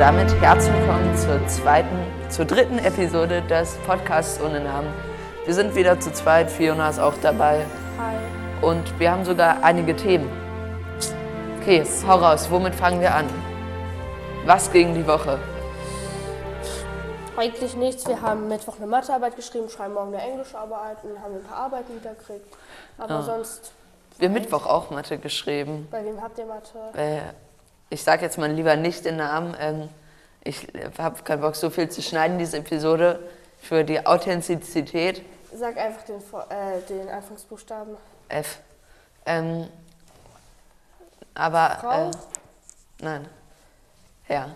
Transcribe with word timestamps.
damit 0.00 0.32
herzlich 0.40 0.74
willkommen 0.74 1.14
zur 1.14 1.46
zweiten, 1.46 1.98
zur 2.30 2.46
dritten 2.46 2.78
Episode 2.78 3.42
des 3.42 3.76
Podcasts 3.86 4.40
ohne 4.40 4.58
Namen. 4.60 4.88
Wir 5.44 5.52
sind 5.52 5.74
wieder 5.74 6.00
zu 6.00 6.10
zweit, 6.10 6.50
Fiona 6.50 6.88
ist 6.88 6.98
auch 6.98 7.12
dabei 7.20 7.66
Hi. 7.98 8.16
und 8.66 8.98
wir 8.98 9.10
haben 9.10 9.26
sogar 9.26 9.62
einige 9.62 9.94
Themen. 9.94 10.30
Okay, 11.60 11.84
hau 12.08 12.16
raus, 12.16 12.50
womit 12.50 12.74
fangen 12.74 13.02
wir 13.02 13.14
an? 13.14 13.26
Was 14.46 14.72
gegen 14.72 14.94
die 14.94 15.06
Woche? 15.06 15.38
Eigentlich 17.36 17.76
nichts. 17.76 18.06
Wir 18.08 18.22
haben 18.22 18.48
Mittwoch 18.48 18.76
eine 18.78 18.86
Mathearbeit 18.86 19.36
geschrieben, 19.36 19.68
schreiben 19.68 19.92
morgen 19.92 20.14
eine 20.14 20.22
Englischarbeit 20.22 20.96
und 21.04 21.20
haben 21.22 21.34
ein 21.34 21.44
paar 21.44 21.58
Arbeiten 21.66 21.94
wieder 22.00 22.14
gekriegt. 22.14 22.56
Aber 22.96 23.16
Ah. 23.16 23.22
sonst, 23.22 23.72
Wir 24.18 24.28
haben 24.28 24.34
Mittwoch 24.34 24.64
auch 24.64 24.88
Mathe 24.90 25.18
geschrieben. 25.18 25.88
bei 25.90 26.02
wem 26.06 26.22
habt 26.22 26.38
ihr 26.38 26.46
Mathe? 26.46 26.78
Äh, 26.98 27.20
ich 27.90 28.02
sage 28.02 28.22
jetzt 28.22 28.38
mal 28.38 28.50
lieber 28.50 28.76
nicht 28.76 29.04
den 29.04 29.16
Namen. 29.16 29.56
Ähm, 29.60 29.88
ich 30.42 30.66
habe 30.98 31.22
keinen 31.22 31.42
Bock, 31.42 31.56
so 31.56 31.68
viel 31.70 31.88
zu 31.90 32.00
schneiden, 32.02 32.38
diese 32.38 32.58
Episode, 32.58 33.18
für 33.60 33.84
die 33.84 34.04
Authentizität. 34.06 35.22
Sag 35.54 35.76
einfach 35.76 36.02
den, 36.04 36.16
äh, 36.16 36.80
den 36.88 37.08
Anfangsbuchstaben. 37.08 37.96
F. 38.28 38.58
Ähm, 39.26 39.68
aber. 41.34 41.76
Frau? 41.80 42.08
Äh, 42.08 42.10
nein. 43.00 43.28
Ja. 44.28 44.54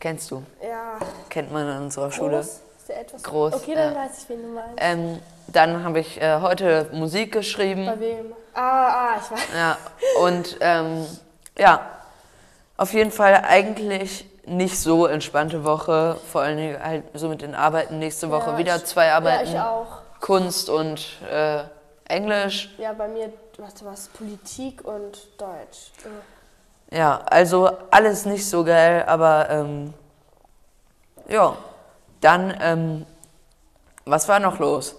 Kennst 0.00 0.30
du? 0.30 0.44
Ja, 0.62 0.98
Kennt 1.28 1.50
man 1.52 1.68
in 1.68 1.82
unserer 1.82 2.12
Schule. 2.12 2.36
groß. 2.36 2.46
Ist 2.46 2.88
der 2.88 3.00
etwas 3.00 3.22
Groß, 3.24 3.54
Okay, 3.54 3.74
dann 3.74 3.94
ja. 3.94 4.00
weiß 4.00 4.22
ich, 4.22 4.28
wen 4.28 4.42
du 4.42 4.48
meinst. 4.54 4.74
Ähm, 4.78 5.18
dann 5.48 5.84
habe 5.84 6.00
ich 6.00 6.20
äh, 6.20 6.40
heute 6.40 6.88
Musik 6.92 7.32
geschrieben. 7.32 7.86
Bei 7.86 7.98
wem? 8.00 8.32
Ah, 8.54 8.60
ah, 8.88 9.10
ich 9.22 9.30
weiß. 9.30 9.40
Ja, 9.56 9.76
und 10.22 10.56
ähm, 10.60 11.06
ja, 11.56 11.80
auf 12.76 12.92
jeden 12.92 13.10
Fall 13.12 13.42
eigentlich 13.46 14.26
nicht 14.46 14.78
so 14.78 15.06
entspannte 15.06 15.64
Woche. 15.64 16.16
Vor 16.32 16.40
allen 16.42 16.56
Dingen 16.56 16.82
halt 16.82 17.04
so 17.14 17.28
mit 17.28 17.42
den 17.42 17.54
Arbeiten. 17.54 17.98
Nächste 17.98 18.30
Woche 18.30 18.50
Ja, 18.52 18.58
wieder 18.58 18.76
ich- 18.76 18.84
zwei 18.84 19.12
Arbeiten. 19.12 19.46
Ja, 19.52 19.52
ich 19.52 19.60
auch. 19.60 19.86
Kunst 20.20 20.68
und 20.70 21.04
äh, 21.30 21.62
Englisch. 22.08 22.70
Ja, 22.78 22.92
bei 22.92 23.06
mir, 23.08 23.32
warte 23.58 23.84
was, 23.84 24.08
Politik 24.08 24.84
und 24.84 25.18
Deutsch. 25.38 25.92
Äh, 26.90 26.96
Ja, 26.96 27.20
also 27.26 27.70
alles 27.90 28.24
nicht 28.24 28.48
so 28.48 28.64
geil, 28.64 29.04
aber 29.06 29.48
ähm, 29.50 29.92
ja, 31.28 31.54
dann, 32.22 32.56
ähm, 32.60 33.06
was 34.06 34.26
war 34.28 34.40
noch 34.40 34.58
los? 34.58 34.96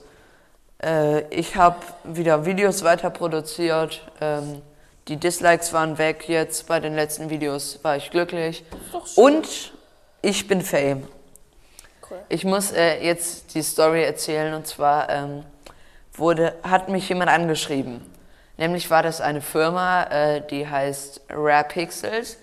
Äh, 0.83 1.21
ich 1.33 1.55
habe 1.55 1.77
wieder 2.03 2.45
Videos 2.45 2.83
weiter 2.83 3.09
produziert. 3.09 4.01
Ähm, 4.21 4.61
die 5.07 5.17
Dislikes 5.17 5.73
waren 5.73 5.97
weg 5.97 6.27
jetzt. 6.27 6.67
Bei 6.67 6.79
den 6.79 6.95
letzten 6.95 7.29
Videos 7.29 7.79
war 7.83 7.97
ich 7.97 8.11
glücklich. 8.11 8.63
Und 9.15 9.73
ich 10.21 10.47
bin 10.47 10.61
Fame. 10.61 11.07
Cool. 12.09 12.19
Ich 12.29 12.43
muss 12.43 12.71
äh, 12.71 13.03
jetzt 13.03 13.53
die 13.55 13.61
Story 13.61 14.03
erzählen 14.03 14.53
und 14.53 14.67
zwar 14.67 15.09
ähm, 15.09 15.43
wurde, 16.13 16.55
hat 16.63 16.89
mich 16.89 17.09
jemand 17.09 17.29
angeschrieben. 17.29 18.01
Nämlich 18.57 18.89
war 18.89 19.03
das 19.03 19.21
eine 19.21 19.41
Firma, 19.41 20.03
äh, 20.03 20.41
die 20.47 20.67
heißt 20.67 21.21
Rare 21.29 21.63
Pixels. 21.63 22.37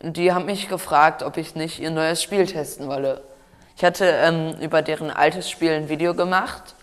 Die 0.00 0.32
haben 0.32 0.46
mich 0.46 0.68
gefragt, 0.68 1.24
ob 1.24 1.36
ich 1.36 1.56
nicht 1.56 1.80
ihr 1.80 1.90
neues 1.90 2.22
Spiel 2.22 2.46
testen 2.46 2.86
wolle. 2.86 3.22
Ich 3.76 3.84
hatte 3.84 4.06
ähm, 4.06 4.56
über 4.60 4.82
deren 4.82 5.10
altes 5.10 5.50
Spiel 5.50 5.72
ein 5.72 5.88
Video 5.88 6.14
gemacht. 6.14 6.74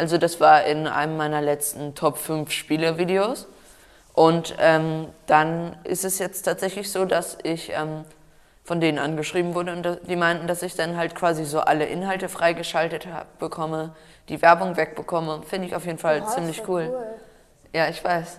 Also 0.00 0.16
das 0.16 0.40
war 0.40 0.64
in 0.64 0.86
einem 0.86 1.18
meiner 1.18 1.42
letzten 1.42 1.94
Top 1.94 2.16
5 2.16 2.50
Spiele-Videos. 2.50 3.46
Und 4.14 4.54
ähm, 4.58 5.08
dann 5.26 5.76
ist 5.84 6.06
es 6.06 6.18
jetzt 6.18 6.44
tatsächlich 6.44 6.90
so, 6.90 7.04
dass 7.04 7.36
ich 7.42 7.70
ähm, 7.74 8.06
von 8.64 8.80
denen 8.80 8.98
angeschrieben 8.98 9.54
wurde 9.54 9.72
und 9.72 10.00
die 10.08 10.16
meinten, 10.16 10.46
dass 10.46 10.62
ich 10.62 10.74
dann 10.74 10.96
halt 10.96 11.14
quasi 11.14 11.44
so 11.44 11.60
alle 11.60 11.84
Inhalte 11.84 12.30
freigeschaltet 12.30 13.08
hab, 13.12 13.38
bekomme, 13.38 13.94
die 14.30 14.40
Werbung 14.40 14.78
wegbekomme. 14.78 15.42
Finde 15.46 15.66
ich 15.66 15.76
auf 15.76 15.84
jeden 15.84 15.98
Fall 15.98 16.20
das 16.20 16.34
ziemlich 16.34 16.66
cool. 16.66 16.88
cool. 16.90 17.06
Ja, 17.74 17.90
ich 17.90 18.02
weiß. 18.02 18.38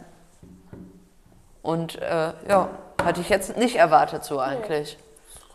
Und 1.62 2.02
äh, 2.02 2.34
ja, 2.50 2.70
hatte 3.04 3.22
ich 3.22 3.30
jetzt 3.30 3.56
nicht 3.56 3.76
erwartet 3.76 4.24
so 4.24 4.40
eigentlich. 4.40 4.98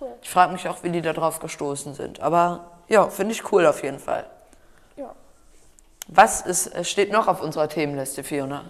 Cool. 0.00 0.10
Ich 0.22 0.30
frage 0.30 0.52
mich 0.52 0.68
auch, 0.68 0.84
wie 0.84 0.90
die 0.90 1.02
da 1.02 1.12
drauf 1.12 1.40
gestoßen 1.40 1.94
sind. 1.94 2.20
Aber 2.20 2.66
ja, 2.86 3.08
finde 3.08 3.32
ich 3.32 3.50
cool 3.50 3.66
auf 3.66 3.82
jeden 3.82 3.98
Fall. 3.98 4.24
Was 6.08 6.40
ist, 6.42 6.68
äh, 6.68 6.84
steht 6.84 7.10
noch 7.12 7.26
auf 7.26 7.40
unserer 7.40 7.68
Themenliste, 7.68 8.22
Fiona? 8.22 8.64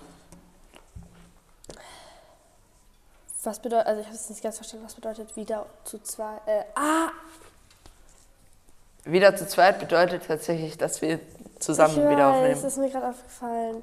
Was 3.44 3.60
bedeutet, 3.60 3.86
also 3.86 4.00
ich 4.00 4.06
habe 4.06 4.16
es 4.16 4.28
nicht 4.28 4.42
ganz 4.42 4.56
verstanden, 4.56 4.84
was 4.86 4.94
bedeutet 4.94 5.36
wieder 5.36 5.66
zu 5.84 6.02
zwei, 6.02 6.36
äh, 6.46 6.64
ah, 6.74 7.10
Wieder 9.06 9.36
zu 9.36 9.46
zweit 9.46 9.78
bedeutet 9.78 10.26
tatsächlich, 10.26 10.76
dass 10.76 11.00
wir 11.00 11.20
zusammen 11.60 11.94
ich 11.94 12.10
wieder 12.10 12.28
weiß, 12.28 12.36
aufnehmen. 12.38 12.64
ist 12.66 12.76
mir 12.76 12.90
gerade 12.90 13.08
aufgefallen. 13.10 13.82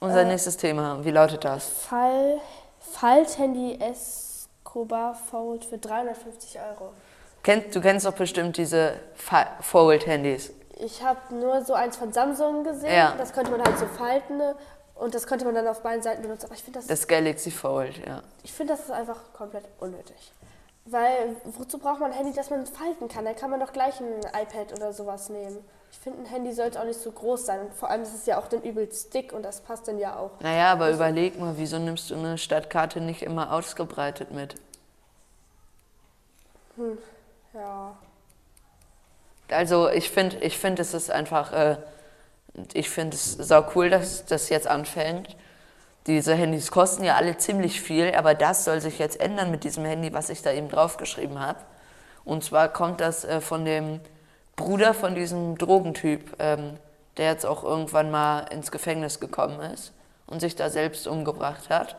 Unser 0.00 0.20
äh, 0.20 0.24
nächstes 0.26 0.58
Thema, 0.58 1.02
wie 1.02 1.10
lautet 1.10 1.44
das? 1.44 1.66
Fall, 1.66 2.38
Falthandy 2.92 3.78
Escobar 3.80 5.14
Fold 5.14 5.64
für 5.64 5.78
350 5.78 6.58
Euro. 6.60 6.92
Kennt, 7.42 7.74
du 7.74 7.80
kennst 7.80 8.04
doch 8.04 8.12
bestimmt 8.12 8.58
diese 8.58 9.00
Fold-Handys. 9.62 10.52
Ich 10.76 11.02
habe 11.02 11.34
nur 11.34 11.64
so 11.64 11.74
eins 11.74 11.96
von 11.96 12.12
Samsung 12.12 12.62
gesehen. 12.62 12.94
Ja. 12.94 13.14
Das 13.16 13.32
konnte 13.32 13.50
man 13.50 13.62
halt 13.62 13.78
so 13.78 13.86
falten 13.86 14.36
ne? 14.36 14.54
und 14.94 15.14
das 15.14 15.26
konnte 15.26 15.44
man 15.44 15.54
dann 15.54 15.66
auf 15.66 15.82
beiden 15.82 16.02
Seiten 16.02 16.22
benutzen. 16.22 16.46
Aber 16.46 16.54
ich 16.54 16.62
finde 16.62 16.78
das, 16.78 16.86
Das 16.86 17.06
Galaxy 17.08 17.50
Fold, 17.50 17.98
ja. 18.06 18.22
ich 18.42 18.52
find, 18.52 18.68
das 18.68 18.80
ist 18.80 18.90
einfach 18.90 19.18
komplett 19.32 19.64
unnötig. 19.80 20.32
Weil 20.84 21.34
wozu 21.44 21.78
braucht 21.78 22.00
man 22.00 22.12
ein 22.12 22.16
Handy, 22.16 22.32
das 22.32 22.50
man 22.50 22.64
falten 22.66 23.08
kann? 23.08 23.24
Dann 23.24 23.34
kann 23.34 23.50
man 23.50 23.58
doch 23.58 23.72
gleich 23.72 23.98
ein 24.00 24.20
iPad 24.20 24.72
oder 24.72 24.92
sowas 24.92 25.30
nehmen. 25.30 25.58
Ich 25.90 25.98
finde, 25.98 26.20
ein 26.20 26.26
Handy 26.26 26.52
sollte 26.52 26.78
auch 26.78 26.84
nicht 26.84 27.00
so 27.00 27.10
groß 27.10 27.46
sein. 27.46 27.60
Und 27.60 27.74
vor 27.74 27.90
allem 27.90 28.02
ist 28.02 28.14
es 28.14 28.26
ja 28.26 28.38
auch 28.38 28.46
dann 28.46 28.62
übelst 28.62 29.12
dick 29.14 29.32
und 29.32 29.42
das 29.42 29.62
passt 29.62 29.88
dann 29.88 29.98
ja 29.98 30.16
auch. 30.16 30.30
Naja, 30.40 30.72
aber 30.72 30.90
überleg 30.90 31.40
mal, 31.40 31.54
wieso 31.56 31.78
nimmst 31.78 32.10
du 32.10 32.14
eine 32.14 32.38
Stadtkarte 32.38 33.00
nicht 33.00 33.22
immer 33.22 33.52
ausgebreitet 33.52 34.30
mit? 34.30 34.54
Ja. 37.52 37.96
Also 39.50 39.88
ich 39.88 40.10
finde, 40.10 40.36
ich 40.38 40.58
find, 40.58 40.78
es 40.78 40.94
ist 40.94 41.10
einfach, 41.10 41.52
äh, 41.52 41.76
ich 42.72 42.90
finde 42.90 43.16
es 43.16 43.32
sau 43.32 43.64
cool, 43.74 43.90
dass 43.90 44.24
das 44.26 44.48
jetzt 44.48 44.66
anfängt. 44.66 45.36
Diese 46.06 46.34
Handys 46.34 46.70
kosten 46.70 47.04
ja 47.04 47.16
alle 47.16 47.36
ziemlich 47.36 47.80
viel, 47.80 48.14
aber 48.14 48.34
das 48.34 48.64
soll 48.64 48.80
sich 48.80 48.98
jetzt 48.98 49.20
ändern 49.20 49.50
mit 49.50 49.64
diesem 49.64 49.84
Handy, 49.84 50.12
was 50.12 50.30
ich 50.30 50.42
da 50.42 50.52
eben 50.52 50.68
draufgeschrieben 50.68 51.40
habe. 51.40 51.58
Und 52.24 52.44
zwar 52.44 52.68
kommt 52.68 53.00
das 53.00 53.24
äh, 53.24 53.40
von 53.40 53.64
dem 53.64 54.00
Bruder 54.56 54.94
von 54.94 55.14
diesem 55.14 55.58
Drogentyp, 55.58 56.36
ähm, 56.38 56.78
der 57.16 57.30
jetzt 57.30 57.44
auch 57.44 57.62
irgendwann 57.62 58.10
mal 58.10 58.40
ins 58.50 58.70
Gefängnis 58.70 59.20
gekommen 59.20 59.60
ist 59.60 59.92
und 60.26 60.40
sich 60.40 60.56
da 60.56 60.70
selbst 60.70 61.06
umgebracht 61.06 61.70
hat. 61.70 61.96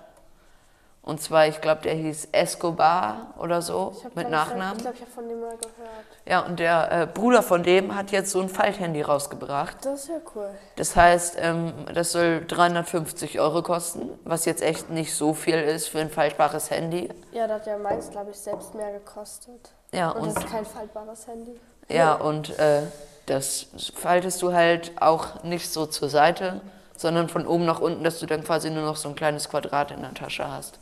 Und 1.08 1.22
zwar, 1.22 1.48
ich 1.48 1.62
glaube, 1.62 1.84
der 1.84 1.94
hieß 1.94 2.28
Escobar 2.34 3.34
oder 3.40 3.62
so 3.62 3.94
Ich 3.98 4.04
hab, 4.04 4.14
mit 4.14 4.28
glaub, 4.28 4.48
Nachnamen. 4.48 4.76
Ich 4.76 4.82
glaube, 4.82 4.98
ich 4.98 5.02
habe 5.04 5.12
von 5.12 5.30
dem 5.30 5.40
mal 5.40 5.56
gehört. 5.56 6.06
Ja, 6.26 6.42
und 6.42 6.60
der 6.60 6.92
äh, 6.92 7.08
Bruder 7.08 7.42
von 7.42 7.64
dem 7.64 7.96
hat 7.96 8.12
jetzt 8.12 8.32
so 8.32 8.42
ein 8.42 8.50
Falthandy 8.50 9.02
rausgebracht. 9.04 9.78
Das 9.86 10.02
ist 10.02 10.10
ja 10.10 10.20
cool. 10.36 10.50
Das 10.76 10.98
heißt, 10.98 11.38
ähm, 11.40 11.72
das 11.94 12.12
soll 12.12 12.44
350 12.46 13.40
Euro 13.40 13.64
kosten, 13.64 14.20
was 14.26 14.44
jetzt 14.44 14.62
echt 14.62 14.90
nicht 14.90 15.16
so 15.16 15.34
viel 15.34 15.56
ist 15.56 15.88
für 15.88 16.00
ein 16.00 16.10
faltbares 16.10 16.72
Handy. 16.72 17.08
Ja, 17.32 17.48
da 17.48 17.54
hat 17.54 17.68
ja 17.68 17.78
meins, 17.78 18.12
glaube 18.12 18.32
ich, 18.32 18.38
selbst 18.38 18.76
mehr 18.76 18.92
gekostet. 18.92 19.72
Ja, 19.94 20.10
Und, 20.10 20.24
und, 20.24 20.36
das 20.36 20.44
ist 20.44 20.52
kein 20.52 20.66
faltbares 20.66 21.26
Handy. 21.26 21.58
ja, 21.88 22.16
und 22.16 22.60
äh, 22.60 22.82
das 23.28 23.68
faltest 23.96 24.42
du 24.42 24.52
halt 24.52 24.92
auch 25.02 25.42
nicht 25.44 25.72
so 25.72 25.86
zur 25.86 26.10
Seite, 26.10 26.60
sondern 26.98 27.30
von 27.30 27.48
oben 27.48 27.66
nach 27.66 27.80
unten, 27.80 28.04
dass 28.04 28.20
du 28.20 28.26
dann 28.26 28.44
quasi 28.44 28.70
nur 28.70 28.84
noch 28.84 28.98
so 28.98 29.08
ein 29.08 29.16
kleines 29.16 29.48
Quadrat 29.48 29.92
in 29.92 30.02
der 30.02 30.14
Tasche 30.14 30.52
hast. 30.52 30.80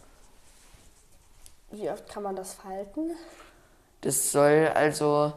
Wie 1.76 1.90
oft 1.90 2.08
kann 2.08 2.24
man 2.24 2.38
das 2.38 2.54
falten? 2.54 3.12
Das 4.00 4.32
soll 4.32 4.72
also, 4.74 5.34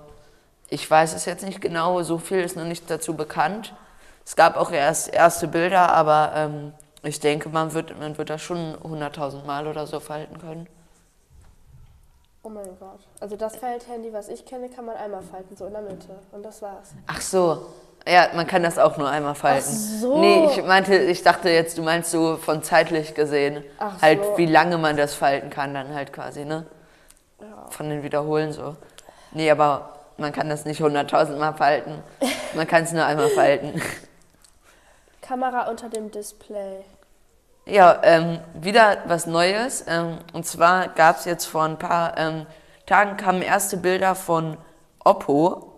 ich 0.69 0.89
weiß 0.89 1.15
es 1.15 1.25
jetzt 1.25 1.45
nicht 1.45 1.61
genau, 1.61 2.03
so 2.03 2.19
viel 2.19 2.41
ist 2.41 2.57
noch 2.57 2.65
nicht 2.65 2.89
dazu 2.89 3.17
bekannt. 3.17 3.75
Es 4.25 4.37
gab 4.37 4.57
auch 4.57 4.71
erst 4.71 5.13
erste 5.13 5.49
Bilder, 5.49 5.93
aber 5.93 6.33
ähm, 6.37 6.73
ich 7.03 7.19
denke, 7.19 7.49
man 7.49 7.73
wird, 7.73 7.99
man 7.99 8.17
wird 8.17 8.31
das 8.31 8.41
schon 8.41 8.77
100.000 8.77 9.47
Mal 9.47 9.67
oder 9.67 9.87
so 9.89 9.99
falten 9.99 10.39
können. 10.39 10.69
Oh 12.45 12.51
mein 12.51 12.79
Gott. 12.79 13.01
Also 13.19 13.35
das 13.35 13.57
Falthandy, 13.57 14.13
was 14.13 14.29
ich 14.29 14.47
kenne, 14.47 14.69
kann 14.69 14.85
man 14.85 14.97
einmal 14.97 15.23
falten, 15.23 15.57
so 15.57 15.67
in 15.67 15.73
der 15.73 15.83
Mitte. 15.83 16.21
Und 16.31 16.45
das 16.45 16.63
war's. 16.63 16.91
Ach 17.09 17.21
so. 17.21 17.67
Ja, 18.07 18.29
man 18.35 18.47
kann 18.47 18.63
das 18.63 18.79
auch 18.79 18.97
nur 18.97 19.09
einmal 19.09 19.35
falten. 19.35 19.69
Ach 19.69 20.01
so. 20.01 20.19
Nee, 20.19 20.47
ich 20.47 20.65
meinte, 20.65 20.97
ich 20.97 21.23
dachte 21.23 21.51
jetzt, 21.51 21.77
du 21.77 21.83
meinst 21.83 22.11
so 22.11 22.37
von 22.37 22.63
zeitlich 22.63 23.15
gesehen, 23.15 23.63
Ach 23.79 24.01
halt 24.01 24.25
so. 24.25 24.39
wie 24.39 24.47
lange 24.47 24.79
man 24.79 24.97
das 24.97 25.15
falten 25.15 25.51
kann, 25.51 25.75
dann 25.75 25.95
halt 25.95 26.13
quasi, 26.13 26.45
ne? 26.45 26.67
Ja. 27.41 27.67
Von 27.71 27.91
den 27.91 28.03
Wiederholen 28.03 28.53
so. 28.53 28.77
Nee, 29.33 29.51
aber 29.51 29.91
man 30.17 30.33
kann 30.33 30.49
das 30.49 30.65
nicht 30.65 30.81
100.000 30.81 31.37
Mal 31.37 31.53
falten. 31.53 32.03
Man 32.55 32.67
kann 32.67 32.85
es 32.85 32.93
nur 32.93 33.05
einmal 33.05 33.29
falten. 33.29 33.81
Kamera 35.21 35.69
unter 35.69 35.91
dem 35.91 36.11
Display. 36.11 36.85
Ja, 37.67 38.01
ähm, 38.03 38.39
wieder 38.55 38.99
was 39.07 39.27
Neues. 39.27 39.85
Ähm, 39.87 40.19
und 40.33 40.47
zwar 40.47 40.89
gab 40.89 41.19
es 41.19 41.27
jetzt 41.27 41.45
vor 41.45 41.65
ein 41.65 41.79
paar 41.79 42.17
ähm, 42.17 42.47
Tagen 42.87 43.19
kamen 43.19 43.43
erste 43.43 43.77
Bilder 43.77 44.15
von 44.15 44.57
Oppo. 45.05 45.78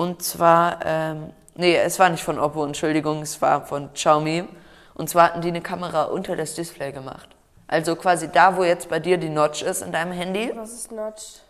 Und 0.00 0.22
zwar, 0.22 0.78
ähm, 0.86 1.30
nee, 1.56 1.76
es 1.76 1.98
war 1.98 2.08
nicht 2.08 2.24
von 2.24 2.38
Oppo, 2.38 2.64
Entschuldigung, 2.64 3.20
es 3.20 3.42
war 3.42 3.66
von 3.66 3.92
Xiaomi. 3.92 4.48
Und 4.94 5.10
zwar 5.10 5.24
hatten 5.24 5.42
die 5.42 5.48
eine 5.48 5.60
Kamera 5.60 6.04
unter 6.04 6.36
das 6.36 6.54
Display 6.54 6.90
gemacht. 6.90 7.28
Also 7.68 7.96
quasi 7.96 8.28
da, 8.28 8.56
wo 8.56 8.64
jetzt 8.64 8.88
bei 8.88 8.98
dir 8.98 9.18
die 9.18 9.28
Notch 9.28 9.60
ist 9.60 9.82
in 9.82 9.92
deinem 9.92 10.12
Handy, 10.12 10.52
Was 10.54 10.72
ist 10.72 10.90
Notch? 10.90 11.40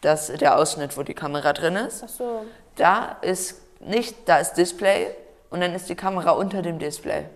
das 0.00 0.28
ist 0.28 0.40
der 0.40 0.58
Ausschnitt, 0.58 0.98
wo 0.98 1.04
die 1.04 1.14
Kamera 1.14 1.52
drin 1.52 1.76
ist. 1.76 2.02
Ach 2.04 2.08
so. 2.08 2.46
Da 2.74 3.16
ist 3.20 3.60
nicht, 3.78 4.28
da 4.28 4.38
ist 4.38 4.54
Display 4.54 5.14
und 5.50 5.60
dann 5.60 5.72
ist 5.72 5.88
die 5.88 5.94
Kamera 5.94 6.32
unter 6.32 6.62
dem 6.62 6.80
Display. 6.80 7.26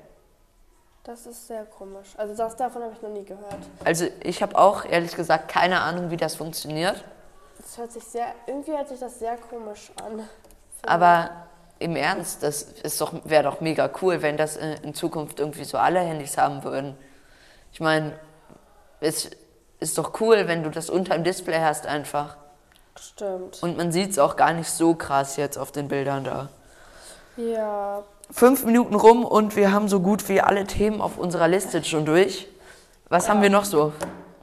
Das 1.04 1.24
ist 1.24 1.46
sehr 1.46 1.66
komisch. 1.66 2.14
Also 2.16 2.34
das, 2.34 2.56
davon 2.56 2.82
habe 2.82 2.94
ich 2.94 3.00
noch 3.00 3.10
nie 3.10 3.24
gehört. 3.24 3.62
Also 3.84 4.06
ich 4.24 4.42
habe 4.42 4.58
auch 4.58 4.84
ehrlich 4.84 5.14
gesagt 5.14 5.46
keine 5.46 5.82
Ahnung, 5.82 6.10
wie 6.10 6.16
das 6.16 6.34
funktioniert. 6.34 7.04
Das 7.58 7.78
hört 7.78 7.92
sich 7.92 8.02
sehr, 8.02 8.26
irgendwie 8.48 8.72
hört 8.72 8.88
sich 8.88 8.98
das 8.98 9.20
sehr 9.20 9.36
komisch 9.36 9.92
an. 10.04 10.28
Aber 10.86 11.30
im 11.78 11.96
Ernst, 11.96 12.42
das 12.42 12.62
ist 12.62 13.00
doch, 13.00 13.12
wäre 13.24 13.44
doch 13.44 13.60
mega 13.60 13.90
cool, 14.02 14.22
wenn 14.22 14.36
das 14.36 14.56
in 14.56 14.94
Zukunft 14.94 15.40
irgendwie 15.40 15.64
so 15.64 15.78
alle 15.78 16.00
Handys 16.00 16.38
haben 16.38 16.64
würden. 16.64 16.96
Ich 17.72 17.80
meine, 17.80 18.12
es 19.00 19.30
ist 19.80 19.98
doch 19.98 20.20
cool, 20.20 20.46
wenn 20.46 20.62
du 20.62 20.70
das 20.70 20.88
unter 20.90 21.14
dem 21.14 21.24
Display 21.24 21.60
hast 21.60 21.86
einfach. 21.86 22.36
Stimmt. 22.98 23.62
Und 23.62 23.76
man 23.76 23.90
sieht 23.90 24.12
es 24.12 24.18
auch 24.18 24.36
gar 24.36 24.52
nicht 24.52 24.70
so 24.70 24.94
krass 24.94 25.36
jetzt 25.36 25.58
auf 25.58 25.72
den 25.72 25.88
Bildern 25.88 26.24
da. 26.24 26.48
Ja, 27.36 28.04
Fünf 28.30 28.64
Minuten 28.64 28.94
rum 28.94 29.24
und 29.24 29.54
wir 29.54 29.72
haben 29.72 29.88
so 29.88 30.00
gut 30.00 30.28
wie 30.28 30.40
alle 30.40 30.64
Themen 30.64 31.00
auf 31.00 31.18
unserer 31.18 31.46
Liste 31.46 31.84
schon 31.84 32.06
durch. 32.06 32.48
Was 33.08 33.28
haben 33.28 33.42
wir 33.42 33.50
noch 33.50 33.64
so? 33.64 33.92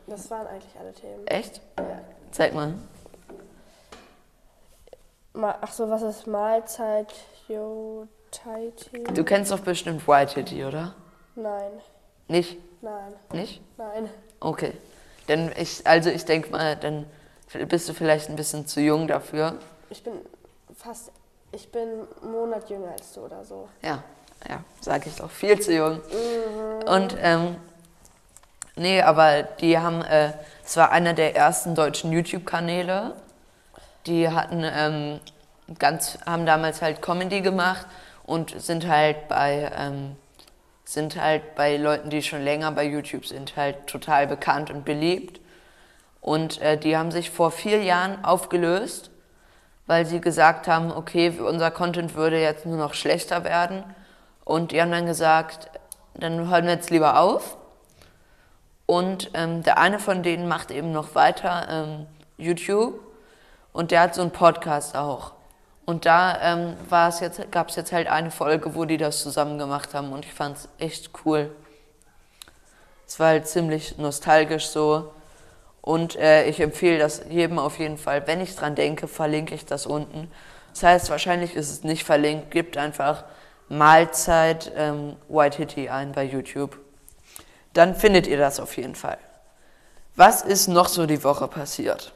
das 0.07 0.29
waren 0.29 0.45
eigentlich 0.47 0.75
alle 0.79 0.93
Themen. 0.93 1.25
Echt? 1.27 1.61
Ja. 1.77 1.85
Zeig 2.31 2.53
mal. 2.53 2.73
Ach 5.43 5.71
so, 5.71 5.89
was 5.89 6.01
ist 6.03 6.27
Mahlzeit? 6.27 7.11
Yo, 7.47 8.07
Taiti? 8.31 9.03
Du 9.13 9.23
kennst 9.23 9.51
doch 9.51 9.59
bestimmt 9.59 10.07
White 10.07 10.43
oder? 10.65 10.93
Nein, 11.35 11.71
Nicht? 12.27 12.57
nein, 12.81 13.13
Nicht? 13.33 13.61
nein. 13.77 14.09
Okay. 14.39 14.73
Denn 15.27 15.51
ich, 15.57 15.85
also 15.87 16.09
ich 16.09 16.25
denke 16.25 16.51
mal, 16.51 16.75
dann 16.75 17.05
bist 17.67 17.87
du 17.89 17.93
vielleicht 17.93 18.29
ein 18.29 18.35
bisschen 18.35 18.67
zu 18.67 18.81
jung 18.81 19.07
dafür. 19.07 19.55
Ich 19.89 20.03
bin 20.03 20.13
fast, 20.75 21.11
ich 21.51 21.71
bin 21.71 22.07
einen 22.21 22.31
Monat 22.31 22.69
jünger 22.69 22.91
als 22.91 23.13
du 23.13 23.21
oder 23.21 23.43
so. 23.43 23.67
Ja, 23.81 24.03
ja, 24.47 24.63
sage 24.81 25.09
ich 25.09 25.15
doch, 25.15 25.29
viel 25.29 25.59
zu 25.59 25.73
jung. 25.73 26.01
Und 26.87 27.15
ähm, 27.21 27.55
nee, 28.75 29.01
aber 29.01 29.43
die 29.43 29.77
haben, 29.77 30.01
äh, 30.01 30.33
es 30.63 30.77
war 30.77 30.91
einer 30.91 31.13
der 31.13 31.35
ersten 31.35 31.75
deutschen 31.75 32.11
YouTube-Kanäle. 32.11 33.15
Die 34.05 34.29
hatten 34.29 34.63
ähm, 34.63 35.19
ganz, 35.77 36.17
haben 36.25 36.45
damals 36.45 36.81
halt 36.81 37.01
Comedy 37.01 37.41
gemacht 37.41 37.85
und 38.23 38.59
sind 38.61 38.87
halt 38.87 39.27
bei, 39.27 39.71
ähm, 39.77 40.15
sind 40.85 41.21
halt 41.21 41.55
bei 41.55 41.77
Leuten, 41.77 42.09
die 42.09 42.23
schon 42.23 42.41
länger 42.41 42.71
bei 42.71 42.85
YouTube 42.85 43.25
sind, 43.25 43.55
halt 43.55 43.87
total 43.87 44.27
bekannt 44.27 44.69
und 44.69 44.85
beliebt. 44.85 45.39
Und 46.19 46.61
äh, 46.61 46.77
die 46.77 46.97
haben 46.97 47.11
sich 47.11 47.31
vor 47.31 47.51
vier 47.51 47.83
Jahren 47.83 48.23
aufgelöst, 48.23 49.09
weil 49.87 50.05
sie 50.05 50.21
gesagt 50.21 50.67
haben, 50.67 50.91
okay, 50.91 51.29
unser 51.39 51.71
Content 51.71 52.15
würde 52.15 52.39
jetzt 52.39 52.65
nur 52.65 52.77
noch 52.77 52.93
schlechter 52.93 53.43
werden. 53.43 53.83
Und 54.45 54.71
die 54.71 54.81
haben 54.81 54.91
dann 54.91 55.05
gesagt, 55.05 55.69
dann 56.13 56.49
hören 56.49 56.65
wir 56.65 56.73
jetzt 56.73 56.89
lieber 56.89 57.19
auf. 57.19 57.57
Und 58.85 59.31
ähm, 59.33 59.63
der 59.63 59.77
eine 59.77 59.99
von 59.99 60.21
denen 60.21 60.47
macht 60.47 60.69
eben 60.69 60.91
noch 60.91 61.15
weiter 61.15 61.67
ähm, 61.69 62.07
YouTube 62.37 62.99
und 63.73 63.91
der 63.91 64.01
hat 64.01 64.15
so 64.15 64.21
einen 64.21 64.31
Podcast 64.31 64.95
auch. 64.95 65.33
Und 65.85 66.05
da 66.05 66.39
ähm, 66.41 66.75
war 66.89 67.09
es 67.09 67.19
jetzt, 67.19 67.51
gab 67.51 67.69
es 67.69 67.75
jetzt 67.75 67.91
halt 67.91 68.07
eine 68.07 68.31
Folge, 68.31 68.75
wo 68.75 68.85
die 68.85 68.97
das 68.97 69.21
zusammen 69.21 69.57
gemacht 69.57 69.93
haben 69.93 70.13
und 70.13 70.25
ich 70.25 70.33
fand 70.33 70.57
es 70.57 70.69
echt 70.77 71.11
cool. 71.25 71.51
Es 73.07 73.19
war 73.19 73.27
halt 73.27 73.47
ziemlich 73.47 73.97
nostalgisch 73.97 74.67
so. 74.67 75.11
Und 75.81 76.15
äh, 76.15 76.45
ich 76.45 76.59
empfehle 76.59 76.99
das 76.99 77.23
jedem 77.29 77.59
auf 77.59 77.79
jeden 77.79 77.97
Fall. 77.97 78.25
Wenn 78.27 78.39
ich 78.39 78.55
dran 78.55 78.75
denke, 78.75 79.07
verlinke 79.07 79.55
ich 79.55 79.65
das 79.65 79.85
unten. 79.85 80.31
Das 80.73 80.83
heißt, 80.83 81.09
wahrscheinlich 81.09 81.55
ist 81.55 81.71
es 81.71 81.83
nicht 81.83 82.05
verlinkt. 82.05 82.51
Gebt 82.51 82.77
einfach 82.77 83.25
Mahlzeit 83.67 84.71
ähm, 84.75 85.17
White 85.27 85.57
Hitty 85.57 85.89
ein 85.89 86.11
bei 86.11 86.23
YouTube. 86.23 86.77
Dann 87.73 87.95
findet 87.95 88.27
ihr 88.27 88.37
das 88.37 88.59
auf 88.59 88.77
jeden 88.77 88.95
Fall. 88.95 89.17
Was 90.15 90.41
ist 90.41 90.67
noch 90.67 90.87
so 90.87 91.05
die 91.05 91.23
Woche 91.23 91.47
passiert? 91.47 92.13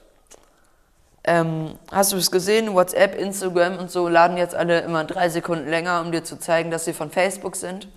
Ähm, 1.28 1.80
hast 1.92 2.12
du 2.12 2.18
es 2.18 2.30
gesehen? 2.30 2.76
WhatsApp, 2.76 3.20
Instagram 3.20 3.80
und 3.80 3.90
so 3.90 4.08
laden 4.08 4.38
jetzt 4.38 4.54
alle 4.54 4.82
immer 4.82 5.04
drei 5.06 5.30
Sekunden 5.30 5.68
länger, 5.68 6.02
um 6.02 6.12
dir 6.12 6.24
zu 6.24 6.38
zeigen, 6.38 6.70
dass 6.70 6.86
sie 6.86 6.94
von 6.94 7.10
Facebook 7.10 7.56
sind. 7.56 7.88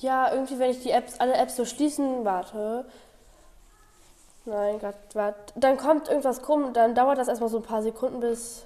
Ja, 0.00 0.32
irgendwie, 0.32 0.58
wenn 0.60 0.70
ich 0.70 0.80
die 0.80 0.90
Apps, 0.90 1.18
alle 1.18 1.34
Apps 1.34 1.56
so 1.56 1.64
schließen, 1.64 2.24
warte. 2.24 2.84
Nein, 4.44 4.78
Gott, 4.78 4.94
warte. 5.14 5.52
Dann 5.56 5.76
kommt 5.76 6.08
irgendwas 6.08 6.42
krumm, 6.42 6.72
dann 6.72 6.94
dauert 6.94 7.18
das 7.18 7.28
erstmal 7.28 7.48
so 7.48 7.56
ein 7.58 7.62
paar 7.62 7.82
Sekunden 7.82 8.20
bis. 8.20 8.62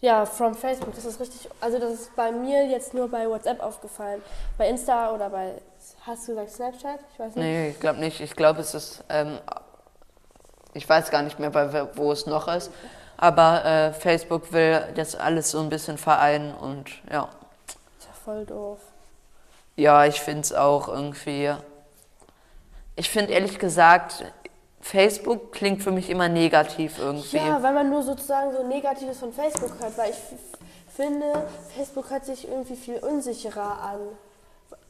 Ja, 0.00 0.26
from 0.26 0.54
Facebook. 0.54 0.94
Das 0.94 1.06
ist 1.06 1.18
richtig. 1.18 1.48
Also, 1.62 1.78
das 1.78 1.92
ist 1.92 2.16
bei 2.16 2.30
mir 2.30 2.66
jetzt 2.66 2.92
nur 2.92 3.08
bei 3.08 3.26
WhatsApp 3.26 3.62
aufgefallen. 3.62 4.20
Bei 4.58 4.68
Insta 4.68 5.12
oder 5.12 5.30
bei. 5.30 5.54
Hast 6.04 6.28
du 6.28 6.32
gesagt 6.32 6.50
Snapchat? 6.50 7.00
Ich 7.12 7.18
weiß 7.18 7.36
nicht. 7.36 7.44
Nee, 7.44 7.70
ich 7.70 7.80
glaube 7.80 8.00
nicht. 8.00 8.20
Ich 8.20 8.36
glaube, 8.36 8.60
es 8.60 8.74
ist. 8.74 9.02
Ähm, 9.08 9.38
ich 10.74 10.86
weiß 10.86 11.10
gar 11.10 11.22
nicht 11.22 11.38
mehr, 11.38 11.50
bei, 11.50 11.96
wo 11.96 12.12
es 12.12 12.26
noch 12.26 12.48
ist. 12.48 12.70
Aber 13.16 13.64
äh, 13.64 13.92
Facebook 13.92 14.52
will 14.52 14.82
das 14.94 15.14
alles 15.14 15.50
so 15.50 15.60
ein 15.60 15.68
bisschen 15.68 15.98
vereinen 15.98 16.54
und 16.54 16.90
ja. 17.10 17.28
Ist 17.98 18.06
ja 18.06 18.12
voll 18.24 18.44
doof. 18.44 18.78
Ja, 19.76 20.04
ich 20.06 20.20
finde 20.20 20.40
es 20.42 20.52
auch 20.52 20.88
irgendwie. 20.88 21.52
Ich 22.96 23.10
finde 23.10 23.32
ehrlich 23.32 23.58
gesagt, 23.58 24.24
Facebook 24.80 25.52
klingt 25.52 25.82
für 25.82 25.90
mich 25.90 26.10
immer 26.10 26.28
negativ 26.28 26.98
irgendwie. 26.98 27.36
Ja, 27.38 27.62
weil 27.62 27.72
man 27.72 27.90
nur 27.90 28.02
sozusagen 28.02 28.52
so 28.52 28.62
Negatives 28.66 29.18
von 29.18 29.32
Facebook 29.32 29.72
hört, 29.80 29.96
weil 29.98 30.10
ich 30.10 30.16
finde, 30.94 31.46
Facebook 31.76 32.10
hört 32.10 32.24
sich 32.24 32.46
irgendwie 32.46 32.76
viel 32.76 32.98
unsicherer 32.98 33.80
an 33.82 33.98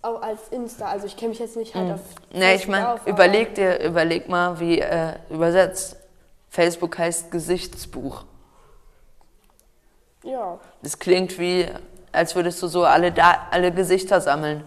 au- 0.03 0.17
als 0.17 0.49
Insta. 0.51 0.87
Also 0.89 1.07
ich 1.07 1.17
kenne 1.17 1.31
mich 1.31 1.39
jetzt 1.39 1.57
nicht 1.57 1.75
halt 1.75 1.95
auf 1.95 2.01
Nee, 2.33 2.57
ich 2.57 2.69
meine, 2.69 3.01
überleg 3.07 3.55
dir, 3.55 3.81
überleg 3.81 4.29
mal, 4.29 4.59
wie 4.61 4.81
äh, 4.81 5.15
übersetzt. 5.31 5.97
Facebook 6.55 6.97
heißt 6.99 7.33
Gesichtsbuch. 7.33 8.23
Ja, 10.23 10.61
Das 10.83 11.01
klingt 11.01 11.37
wie, 11.41 11.67
als 12.13 12.37
würdest 12.37 12.63
du 12.63 12.69
so 12.69 12.85
alle, 12.85 13.11
da 13.11 13.49
alle 13.51 13.73
Gesichter 13.73 14.21
sammeln. 14.21 14.63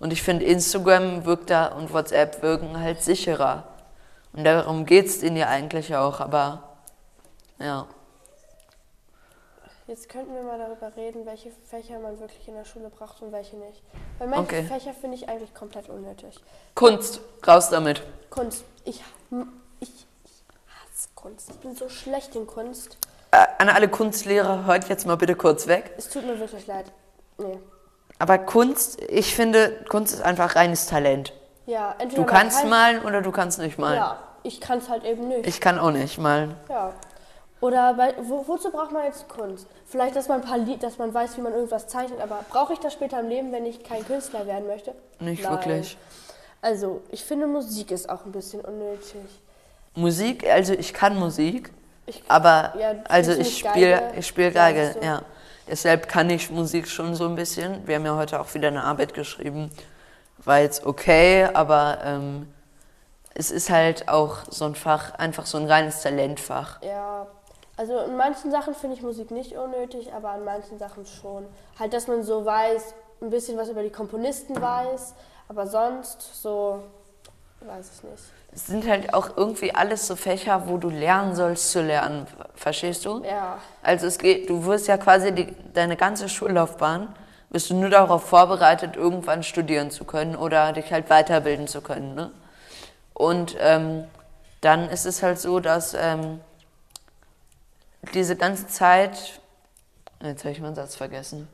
Und 0.00 0.12
ich 0.12 0.20
finde, 0.20 0.44
Instagram 0.44 1.24
wirkt 1.26 1.50
da 1.50 1.66
und 1.66 1.92
WhatsApp 1.92 2.42
wirken 2.42 2.80
halt 2.80 3.02
sicherer. 3.02 3.68
Und 4.32 4.42
darum 4.42 4.84
geht 4.84 5.06
es 5.06 5.20
denen 5.20 5.36
ja 5.36 5.46
eigentlich 5.46 5.94
auch, 5.94 6.18
aber 6.18 6.76
ja. 7.60 7.86
jetzt 9.86 10.08
könnten 10.08 10.34
wir 10.34 10.42
mal 10.42 10.58
darüber 10.58 10.96
reden, 10.96 11.24
welche 11.24 11.52
Fächer 11.70 12.00
man 12.00 12.18
wirklich 12.18 12.48
in 12.48 12.54
der 12.54 12.64
Schule 12.64 12.90
braucht 12.90 13.22
und 13.22 13.30
welche 13.30 13.56
nicht. 13.56 13.80
Weil 14.18 14.26
manche 14.26 14.42
Okay. 14.42 14.64
Fächer 14.64 14.92
finde 14.92 15.16
ich 15.16 15.28
eigentlich 15.28 15.54
komplett 15.54 15.88
unnötig. 15.88 16.40
Kunst, 16.74 17.20
raus 17.46 17.70
damit. 17.70 18.02
Kunst, 18.28 18.64
ich, 18.84 19.04
ich 19.78 20.07
hasse 20.98 21.08
Kunst. 21.14 21.50
Ich 21.50 21.56
bin 21.58 21.74
so 21.76 21.88
schlecht 21.88 22.34
in 22.34 22.46
Kunst. 22.46 22.96
Äh, 23.30 23.46
an 23.58 23.68
alle 23.68 23.88
Kunstlehrer, 23.88 24.64
hört 24.64 24.88
jetzt 24.88 25.06
mal 25.06 25.16
bitte 25.16 25.34
kurz 25.36 25.66
weg. 25.66 25.92
Es 25.96 26.08
tut 26.08 26.26
mir 26.26 26.38
wirklich 26.40 26.66
leid. 26.66 26.86
Nee. 27.38 27.58
Aber 28.18 28.38
Kunst, 28.38 29.00
ich 29.08 29.34
finde, 29.34 29.84
Kunst 29.88 30.14
ist 30.14 30.22
einfach 30.22 30.56
reines 30.56 30.86
Talent. 30.86 31.32
Ja, 31.66 31.94
entweder 31.98 32.22
Du 32.22 32.26
kannst 32.28 32.60
kann- 32.60 32.70
malen 32.70 33.04
oder 33.04 33.22
du 33.22 33.30
kannst 33.30 33.58
nicht 33.58 33.78
malen. 33.78 33.96
Ja, 33.98 34.18
ich 34.42 34.60
kann 34.60 34.78
es 34.78 34.88
halt 34.88 35.04
eben 35.04 35.28
nicht. 35.28 35.46
Ich 35.46 35.60
kann 35.60 35.78
auch 35.78 35.90
nicht 35.92 36.18
malen. 36.18 36.56
Ja. 36.68 36.92
Oder 37.60 37.94
bei, 37.94 38.14
wo, 38.22 38.46
wozu 38.48 38.70
braucht 38.70 38.92
man 38.92 39.04
jetzt 39.04 39.28
Kunst? 39.28 39.66
Vielleicht, 39.84 40.16
dass 40.16 40.28
man, 40.28 40.40
ein 40.40 40.46
paar 40.48 40.58
Lied, 40.58 40.82
dass 40.82 40.96
man 40.98 41.12
weiß, 41.12 41.36
wie 41.36 41.42
man 41.42 41.52
irgendwas 41.52 41.86
zeichnet, 41.88 42.20
aber 42.20 42.44
brauche 42.50 42.72
ich 42.72 42.78
das 42.78 42.92
später 42.92 43.20
im 43.20 43.28
Leben, 43.28 43.52
wenn 43.52 43.66
ich 43.66 43.82
kein 43.84 44.04
Künstler 44.06 44.46
werden 44.46 44.66
möchte? 44.66 44.94
Nicht 45.20 45.42
Nein. 45.42 45.52
wirklich. 45.52 45.98
Also, 46.62 47.02
ich 47.10 47.24
finde, 47.24 47.46
Musik 47.46 47.90
ist 47.90 48.08
auch 48.08 48.24
ein 48.24 48.32
bisschen 48.32 48.60
unnötig. 48.62 49.22
Musik, 49.98 50.46
also 50.48 50.72
ich 50.74 50.94
kann 50.94 51.18
Musik, 51.18 51.70
Ich, 52.06 52.22
aber 52.28 52.74
Ja, 52.78 52.94
also 53.08 53.32
ich 53.32 53.58
spiele 53.58 54.00
Geige? 54.00 54.18
ich 54.18 54.26
spiele 54.26 54.48
Ja, 54.48 54.52
Geige, 54.70 54.94
du. 54.98 55.04
ja. 55.04 55.22
Deshalb 55.66 56.08
kann 56.08 56.30
ich 56.30 56.50
Musik 56.50 56.88
schon 56.88 57.14
so 57.14 57.26
ein 57.26 57.34
bisschen. 57.34 57.86
Wir 57.86 57.96
haben 57.96 58.06
ja 58.06 58.16
heute 58.16 58.40
auch 58.40 58.54
wieder 58.54 58.68
eine 58.68 58.84
Arbeit 58.84 59.12
geschrieben. 59.12 59.70
War 60.44 60.60
jetzt 60.60 60.86
okay, 60.86 61.44
aber 61.52 61.98
ähm, 62.04 62.48
es 63.34 63.50
ist 63.50 63.68
halt 63.68 64.08
auch 64.08 64.38
so 64.48 64.64
ein 64.64 64.74
Fach, 64.74 65.14
einfach 65.16 65.44
so 65.44 65.58
ein 65.58 65.66
reines 65.66 66.00
Talentfach. 66.02 66.80
ja, 66.82 67.26
also 67.76 67.98
in 68.00 68.16
manchen 68.16 68.50
Sachen 68.50 68.74
finde 68.74 68.96
ich 68.96 69.02
Musik 69.02 69.30
nicht 69.30 69.52
unnötig, 69.56 70.12
aber 70.12 70.30
an 70.30 70.44
manchen 70.44 70.78
Sachen 70.78 71.06
schon. 71.06 71.46
Halt, 71.78 71.92
dass 71.92 72.08
man 72.08 72.22
so 72.24 72.44
weiß, 72.44 72.94
ein 73.20 73.30
bisschen 73.30 73.56
was 73.58 73.68
über 73.68 73.82
die 73.82 73.90
Komponisten 73.90 74.60
weiß, 74.60 75.14
aber 75.48 75.66
sonst 75.66 76.42
so, 76.42 76.82
Weiß 77.60 77.90
ich 77.96 78.02
nicht. 78.04 78.22
Es 78.52 78.66
sind 78.66 78.88
halt 78.88 79.14
auch 79.14 79.36
irgendwie 79.36 79.74
alles 79.74 80.06
so 80.06 80.16
Fächer, 80.16 80.68
wo 80.68 80.78
du 80.78 80.88
lernen 80.88 81.36
sollst 81.36 81.70
zu 81.70 81.82
lernen. 81.82 82.26
Verstehst 82.54 83.04
du? 83.04 83.22
Ja. 83.24 83.58
Also 83.82 84.06
es 84.06 84.18
geht, 84.18 84.48
du 84.48 84.64
wirst 84.64 84.88
ja 84.88 84.96
quasi 84.96 85.32
die, 85.32 85.54
deine 85.74 85.96
ganze 85.96 86.28
Schullaufbahn, 86.28 87.08
bist 87.50 87.70
du 87.70 87.74
nur 87.74 87.90
darauf 87.90 88.24
vorbereitet, 88.24 88.96
irgendwann 88.96 89.42
studieren 89.42 89.90
zu 89.90 90.04
können 90.04 90.34
oder 90.34 90.72
dich 90.72 90.92
halt 90.92 91.08
weiterbilden 91.08 91.68
zu 91.68 91.80
können. 91.80 92.14
Ne? 92.14 92.30
Und 93.14 93.56
ähm, 93.60 94.04
dann 94.60 94.88
ist 94.88 95.06
es 95.06 95.22
halt 95.22 95.38
so, 95.38 95.60
dass 95.60 95.94
ähm, 95.94 96.40
diese 98.14 98.36
ganze 98.36 98.66
Zeit, 98.66 99.40
jetzt 100.22 100.44
habe 100.44 100.52
ich 100.52 100.60
meinen 100.60 100.74
Satz 100.74 100.96
vergessen, 100.96 101.48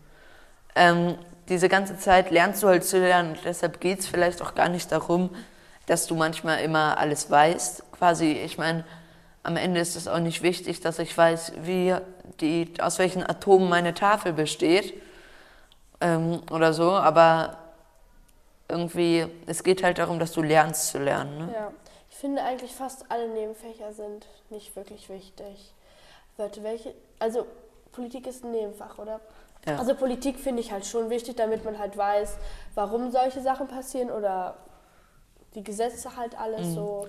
ähm, 0.74 1.16
diese 1.48 1.68
ganze 1.68 1.98
Zeit 1.98 2.30
lernst 2.30 2.62
du 2.62 2.68
halt 2.68 2.84
zu 2.84 2.98
lernen. 2.98 3.32
Und 3.32 3.44
deshalb 3.44 3.80
geht 3.80 4.00
es 4.00 4.06
vielleicht 4.06 4.42
auch 4.42 4.54
gar 4.54 4.68
nicht 4.68 4.90
darum, 4.90 5.30
dass 5.86 6.06
du 6.06 6.14
manchmal 6.14 6.60
immer 6.60 6.98
alles 6.98 7.30
weißt. 7.30 7.92
Quasi, 7.92 8.32
ich 8.32 8.58
meine, 8.58 8.84
am 9.42 9.56
Ende 9.56 9.80
ist 9.80 9.96
es 9.96 10.08
auch 10.08 10.18
nicht 10.18 10.42
wichtig, 10.42 10.80
dass 10.80 10.98
ich 10.98 11.16
weiß, 11.16 11.52
wie 11.62 11.94
die, 12.40 12.72
aus 12.80 12.98
welchen 12.98 13.22
Atomen 13.22 13.68
meine 13.68 13.94
Tafel 13.94 14.32
besteht 14.32 14.94
ähm, 16.00 16.42
oder 16.50 16.72
so, 16.72 16.90
aber 16.92 17.58
irgendwie, 18.68 19.26
es 19.46 19.62
geht 19.62 19.82
halt 19.82 19.98
darum, 19.98 20.18
dass 20.18 20.32
du 20.32 20.42
lernst 20.42 20.88
zu 20.88 20.98
lernen. 20.98 21.46
Ne? 21.46 21.52
Ja. 21.54 21.72
Ich 22.10 22.16
finde 22.16 22.42
eigentlich 22.42 22.72
fast 22.74 23.10
alle 23.10 23.28
Nebenfächer 23.28 23.92
sind 23.92 24.26
nicht 24.48 24.74
wirklich 24.76 25.08
wichtig. 25.10 25.74
Warte, 26.36 26.62
welche? 26.62 26.94
Also 27.18 27.44
Politik 27.92 28.26
ist 28.26 28.44
ein 28.44 28.52
Nebenfach, 28.52 28.98
oder? 28.98 29.20
Ja. 29.66 29.78
Also 29.78 29.94
Politik 29.94 30.38
finde 30.38 30.60
ich 30.62 30.72
halt 30.72 30.86
schon 30.86 31.10
wichtig, 31.10 31.36
damit 31.36 31.64
man 31.64 31.78
halt 31.78 31.96
weiß, 31.96 32.36
warum 32.74 33.10
solche 33.10 33.40
Sachen 33.40 33.68
passieren 33.68 34.10
oder 34.10 34.56
die 35.54 35.62
Gesetze 35.64 36.16
halt 36.16 36.38
alles 36.38 36.68
Mhm. 36.68 36.74
so. 36.74 37.08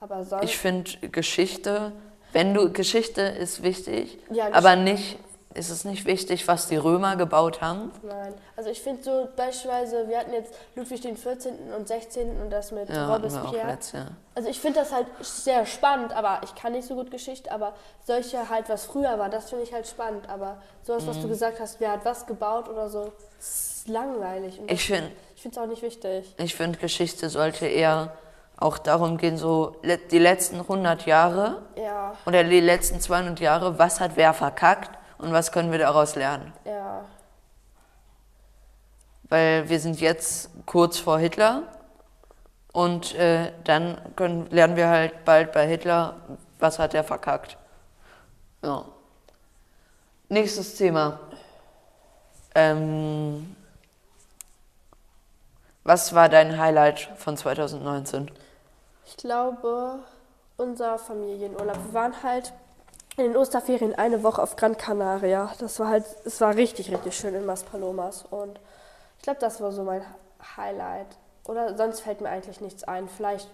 Aber 0.00 0.24
sonst. 0.24 0.44
Ich 0.44 0.58
finde 0.58 0.90
Geschichte, 1.08 1.92
wenn 2.32 2.54
du, 2.54 2.72
Geschichte 2.72 3.20
ist 3.22 3.62
wichtig, 3.62 4.18
Ja, 4.30 4.48
aber 4.52 4.74
nicht, 4.76 5.18
ist 5.54 5.70
es 5.70 5.84
nicht 5.84 6.04
wichtig, 6.06 6.48
was 6.48 6.66
die 6.68 6.76
Römer 6.76 7.16
gebaut 7.16 7.60
haben. 7.60 7.90
Nein. 8.02 8.34
Also 8.56 8.70
ich 8.70 8.80
finde 8.80 9.02
so 9.02 9.28
beispielsweise, 9.36 10.08
wir 10.08 10.18
hatten 10.18 10.32
jetzt 10.32 10.54
Ludwig 10.74 11.00
den 11.00 11.16
14. 11.16 11.72
und 11.76 11.86
16. 11.88 12.40
und 12.40 12.50
das 12.50 12.72
mit 12.72 12.88
Ja, 12.88 13.12
Robespierre. 13.14 13.66
letztes 13.66 13.92
Jahr. 13.92 14.06
Also 14.34 14.48
ich 14.48 14.60
finde 14.60 14.80
das 14.80 14.92
halt 14.92 15.06
sehr 15.20 15.66
spannend, 15.66 16.12
aber 16.14 16.40
ich 16.44 16.54
kann 16.54 16.72
nicht 16.72 16.88
so 16.88 16.94
gut 16.94 17.10
Geschichte, 17.10 17.50
aber 17.52 17.74
solche 18.04 18.48
halt, 18.48 18.68
was 18.68 18.84
früher 18.86 19.18
war, 19.18 19.28
das 19.28 19.50
finde 19.50 19.64
ich 19.64 19.72
halt 19.72 19.86
spannend. 19.86 20.28
Aber 20.28 20.56
sowas, 20.82 21.04
Mhm. 21.04 21.08
was 21.08 21.20
du 21.20 21.28
gesagt 21.28 21.60
hast, 21.60 21.80
wer 21.80 21.92
hat 21.92 22.04
was 22.04 22.26
gebaut 22.26 22.68
oder 22.68 22.88
so, 22.88 23.12
ist 23.38 23.88
langweilig. 23.88 24.58
Und 24.58 24.70
Ich 24.70 24.86
finde, 24.86 25.10
ich 25.36 25.42
finde 25.42 25.58
es 25.58 25.62
auch 25.62 25.68
nicht 25.68 25.82
wichtig. 25.82 26.34
ich 26.38 26.54
finde, 26.54 26.78
Geschichte 26.78 27.28
sollte 27.28 27.66
eher 27.66 28.12
auch 28.58 28.78
darum 28.78 29.18
gehen, 29.18 29.36
so 29.36 29.74
die 30.12 30.18
letzten 30.20 30.60
100 30.60 31.04
Jahre 31.06 31.62
Ja, 31.76 32.14
oder 32.26 32.44
die 32.44 32.60
letzten 32.60 33.00
200 33.00 33.40
Jahre, 33.40 33.76
was 33.78 33.98
hat 33.98 34.12
wer 34.14 34.32
verkackt 34.34 34.90
und 35.22 35.32
was 35.32 35.52
können 35.52 35.70
wir 35.70 35.78
daraus 35.78 36.14
lernen. 36.14 36.52
ja, 36.64 37.04
Weil 39.28 39.68
wir 39.68 39.80
sind 39.80 40.00
jetzt 40.00 40.50
kurz 40.66 40.98
vor 40.98 41.18
Hitler 41.18 41.62
und 42.72 43.14
äh, 43.14 43.52
dann 43.64 44.00
können, 44.16 44.48
lernen 44.50 44.76
wir 44.76 44.88
halt 44.88 45.24
bald 45.24 45.52
bei 45.52 45.66
Hitler, 45.66 46.16
was 46.58 46.78
hat 46.78 46.94
er 46.94 47.04
verkackt. 47.04 47.56
Ja. 48.62 48.84
Nächstes 50.28 50.76
Thema. 50.76 51.20
Ähm, 52.54 53.56
was 55.84 56.14
war 56.14 56.28
dein 56.28 56.58
Highlight 56.58 57.10
von 57.16 57.36
2019? 57.36 58.30
ich 59.04 59.16
glaube, 59.16 59.98
unser 60.56 60.98
Familienurlaub. 60.98 61.76
Wir 61.86 61.92
waren 61.94 62.22
halt 62.22 62.52
in 63.16 63.24
den 63.24 63.36
Osterferien 63.36 63.94
eine 63.94 64.22
Woche 64.22 64.42
auf 64.42 64.56
Gran 64.56 64.76
Canaria. 64.76 65.52
Das 65.58 65.78
war 65.78 65.88
halt, 65.88 66.04
es 66.24 66.40
war 66.40 66.54
richtig, 66.54 66.90
richtig 66.90 67.16
schön 67.16 67.34
in 67.34 67.44
Maspalomas. 67.44 68.24
Und 68.30 68.58
ich 69.18 69.22
glaube, 69.22 69.40
das 69.40 69.60
war 69.60 69.72
so 69.72 69.82
mein 69.82 70.02
Highlight. 70.56 71.08
Oder 71.44 71.76
sonst 71.76 72.00
fällt 72.00 72.20
mir 72.20 72.30
eigentlich 72.30 72.60
nichts 72.60 72.84
ein. 72.84 73.08
Vielleicht. 73.08 73.48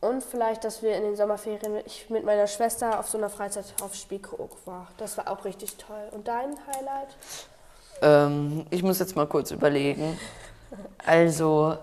Und 0.00 0.22
vielleicht, 0.22 0.64
dass 0.64 0.82
wir 0.82 0.96
in 0.96 1.04
den 1.04 1.16
Sommerferien 1.16 1.76
ich 1.86 2.10
mit 2.10 2.24
meiner 2.24 2.48
Schwester 2.48 2.98
auf 2.98 3.08
so 3.08 3.16
einer 3.16 3.30
Freizeit 3.30 3.64
auf 3.82 3.94
Spiekeroog 3.94 4.66
war. 4.66 4.88
Das 4.98 5.16
war 5.16 5.30
auch 5.30 5.44
richtig 5.44 5.76
toll. 5.76 6.08
Und 6.10 6.28
dein 6.28 6.56
Highlight? 6.66 7.16
Ähm, 8.02 8.66
ich 8.70 8.82
muss 8.82 8.98
jetzt 8.98 9.16
mal 9.16 9.26
kurz 9.26 9.52
überlegen. 9.52 10.18
Also, 11.06 11.78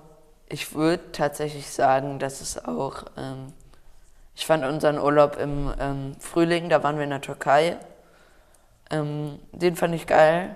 ich 0.50 0.75
würde 0.75 1.12
tatsächlich 1.12 1.72
sagen, 1.72 2.19
dass 2.19 2.41
es 2.41 2.63
auch. 2.63 3.05
Ähm, 3.17 3.53
ich 4.39 4.46
fand 4.46 4.63
unseren 4.63 5.00
Urlaub 5.00 5.36
im 5.36 5.74
ähm, 5.81 6.15
Frühling, 6.17 6.69
da 6.69 6.81
waren 6.81 6.96
wir 6.96 7.03
in 7.03 7.10
der 7.10 7.19
Türkei. 7.19 7.75
Ähm, 8.89 9.38
den 9.51 9.75
fand 9.75 9.93
ich 9.93 10.08
geil. 10.08 10.55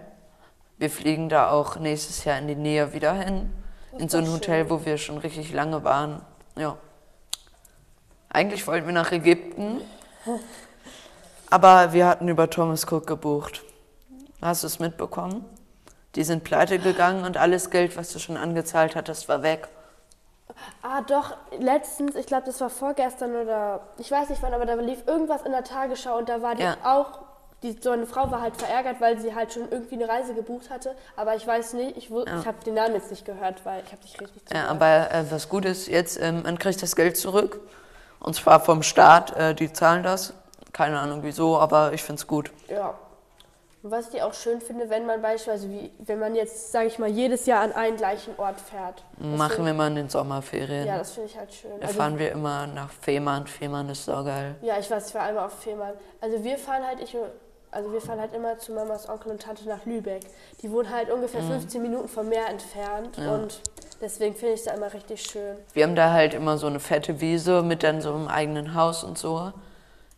Wir 0.77 0.89
fliegen 0.89 1.27
da 1.27 1.51
auch 1.51 1.75
nächstes 1.75 2.23
Jahr 2.23 2.37
in 2.39 2.47
die 2.47 2.55
Nähe 2.55 2.93
wieder 2.93 3.13
hin. 3.13 3.51
Das 3.91 4.01
In 4.01 4.07
so 4.07 4.19
ein 4.19 4.31
Hotel, 4.31 4.61
schön. 4.61 4.69
wo 4.69 4.85
wir 4.85 4.97
schon 4.97 5.17
richtig 5.17 5.51
lange 5.51 5.83
waren. 5.83 6.21
Ja. 6.57 6.77
Eigentlich 8.29 8.65
wollten 8.67 8.87
wir 8.87 8.93
nach 8.93 9.11
Ägypten. 9.11 9.81
Aber 11.49 11.91
wir 11.91 12.07
hatten 12.07 12.29
über 12.29 12.49
Thomas 12.49 12.89
Cook 12.89 13.05
gebucht. 13.05 13.63
Hast 14.41 14.63
du 14.63 14.67
es 14.67 14.79
mitbekommen? 14.79 15.43
Die 16.15 16.23
sind 16.23 16.45
pleite 16.45 16.79
gegangen 16.79 17.25
und 17.25 17.35
alles 17.35 17.69
Geld, 17.69 17.97
was 17.97 18.13
du 18.13 18.19
schon 18.19 18.37
angezahlt 18.37 18.95
hattest, 18.95 19.27
war 19.27 19.43
weg. 19.43 19.67
Ah, 20.81 21.01
doch, 21.01 21.35
letztens, 21.59 22.15
ich 22.15 22.25
glaube, 22.25 22.43
das 22.45 22.59
war 22.61 22.69
vorgestern 22.69 23.35
oder 23.35 23.81
ich 23.97 24.11
weiß 24.11 24.29
nicht 24.29 24.41
wann, 24.41 24.53
aber 24.53 24.65
da 24.65 24.73
lief 24.75 25.07
irgendwas 25.07 25.41
in 25.43 25.51
der 25.51 25.63
Tagesschau 25.63 26.17
und 26.17 26.29
da 26.29 26.41
war 26.41 26.55
die 26.55 26.63
Ja. 26.63 26.75
auch, 26.83 27.19
die, 27.61 27.77
so 27.81 27.91
eine 27.91 28.05
Frau 28.05 28.29
war 28.31 28.41
halt 28.41 28.57
verärgert, 28.57 28.99
weil 28.99 29.17
sie 29.19 29.33
halt 29.33 29.53
schon 29.53 29.71
irgendwie 29.71 29.95
eine 29.95 30.09
Reise 30.09 30.33
gebucht 30.33 30.69
hatte, 30.69 30.95
aber 31.15 31.35
ich 31.35 31.47
weiß 31.47 31.73
nicht, 31.73 31.95
ich, 31.97 32.09
Ja. 32.09 32.23
ich 32.39 32.45
habe 32.47 32.57
den 32.65 32.73
Namen 32.73 32.95
jetzt 32.95 33.09
nicht 33.09 33.25
gehört, 33.25 33.65
weil 33.65 33.81
ich 33.85 33.91
habe 33.91 34.01
nicht 34.01 34.19
richtig 34.19 34.41
Ja, 34.51 34.67
zugehört. 34.67 34.69
aber 34.71 35.11
äh, 35.13 35.31
was 35.31 35.47
gut 35.47 35.65
ist 35.65 35.87
jetzt, 35.87 36.19
ähm, 36.21 36.43
man 36.43 36.59
kriegt 36.59 36.81
das 36.81 36.95
Geld 36.95 37.15
zurück. 37.17 37.59
Und 38.19 38.35
zwar 38.35 38.59
vom 38.61 38.83
Staat, 38.83 39.35
äh, 39.35 39.53
die 39.55 39.71
zahlen 39.73 40.03
das. 40.03 40.33
Keine 40.71 40.99
Ahnung 40.99 41.19
wieso, 41.23 41.59
aber 41.59 41.93
ich 41.93 42.03
finde 42.03 42.19
es 42.21 42.27
gut. 42.27 42.51
Ja. 42.67 42.93
Und 43.83 43.91
was 43.91 44.13
ich 44.13 44.21
auch 44.21 44.33
schön 44.33 44.61
finde, 44.61 44.89
wenn 44.89 45.05
man 45.05 45.21
beispielsweise, 45.21 45.69
wie, 45.69 45.91
wenn 45.99 46.17
man 46.17 46.35
jetzt, 46.35 46.71
sage 46.71 46.87
ich 46.87 46.99
mal, 46.99 47.09
jedes 47.09 47.45
Jahr 47.45 47.61
an 47.63 47.73
einen 47.73 47.97
gleichen 47.97 48.33
Ort 48.37 48.59
fährt. 48.59 49.03
Machen 49.17 49.55
find- 49.55 49.65
wir 49.67 49.73
mal 49.73 49.87
in 49.87 49.95
den 49.95 50.09
Sommerferien. 50.09 50.87
Ja, 50.87 50.97
das 50.99 51.11
finde 51.11 51.29
ich 51.29 51.37
halt 51.37 51.53
schön. 51.53 51.71
da 51.81 51.87
fahren 51.89 52.17
wir 52.17 52.31
immer 52.31 52.65
nach 52.65 52.89
Fehmarn. 52.89 53.45
Fehmarn 53.45 53.89
ist 53.89 54.05
saugeil. 54.05 54.55
Ja, 54.61 54.79
ich 54.79 54.89
weiß, 54.89 55.09
ich 55.09 55.15
war 55.15 55.23
einmal 55.23 55.45
auf 55.47 55.59
Fehmarn. 55.59 55.93
Also 56.21 56.41
wir 56.45 56.57
fahren 56.57 56.83
halt, 56.87 57.01
ich, 57.01 57.15
also 57.71 57.91
wir 57.91 57.99
fahren 57.99 58.21
halt 58.21 58.33
immer 58.33 58.57
zu 58.57 58.71
Mamas 58.71 59.09
Onkel 59.09 59.33
und 59.33 59.41
Tante 59.41 59.67
nach 59.67 59.85
Lübeck. 59.85 60.21
Die 60.61 60.71
wohnen 60.71 60.89
halt 60.89 61.11
ungefähr 61.11 61.41
15 61.43 61.81
Minuten 61.81 62.07
vom 62.07 62.29
Meer 62.29 62.47
entfernt 62.47 63.17
Mhm. 63.17 63.23
Ja. 63.25 63.33
und 63.35 63.59
deswegen 63.99 64.33
finde 64.35 64.53
ich 64.53 64.61
es 64.61 64.65
da 64.65 64.75
immer 64.75 64.93
richtig 64.93 65.21
schön. 65.23 65.57
Wir 65.73 65.83
haben 65.83 65.95
da 65.95 66.13
halt 66.13 66.33
immer 66.33 66.57
so 66.57 66.67
eine 66.67 66.79
fette 66.79 67.19
Wiese 67.19 67.61
mit 67.63 67.83
dann 67.83 67.99
so 67.99 68.13
einem 68.13 68.29
eigenen 68.29 68.75
Haus 68.75 69.03
und 69.03 69.17
so. 69.17 69.51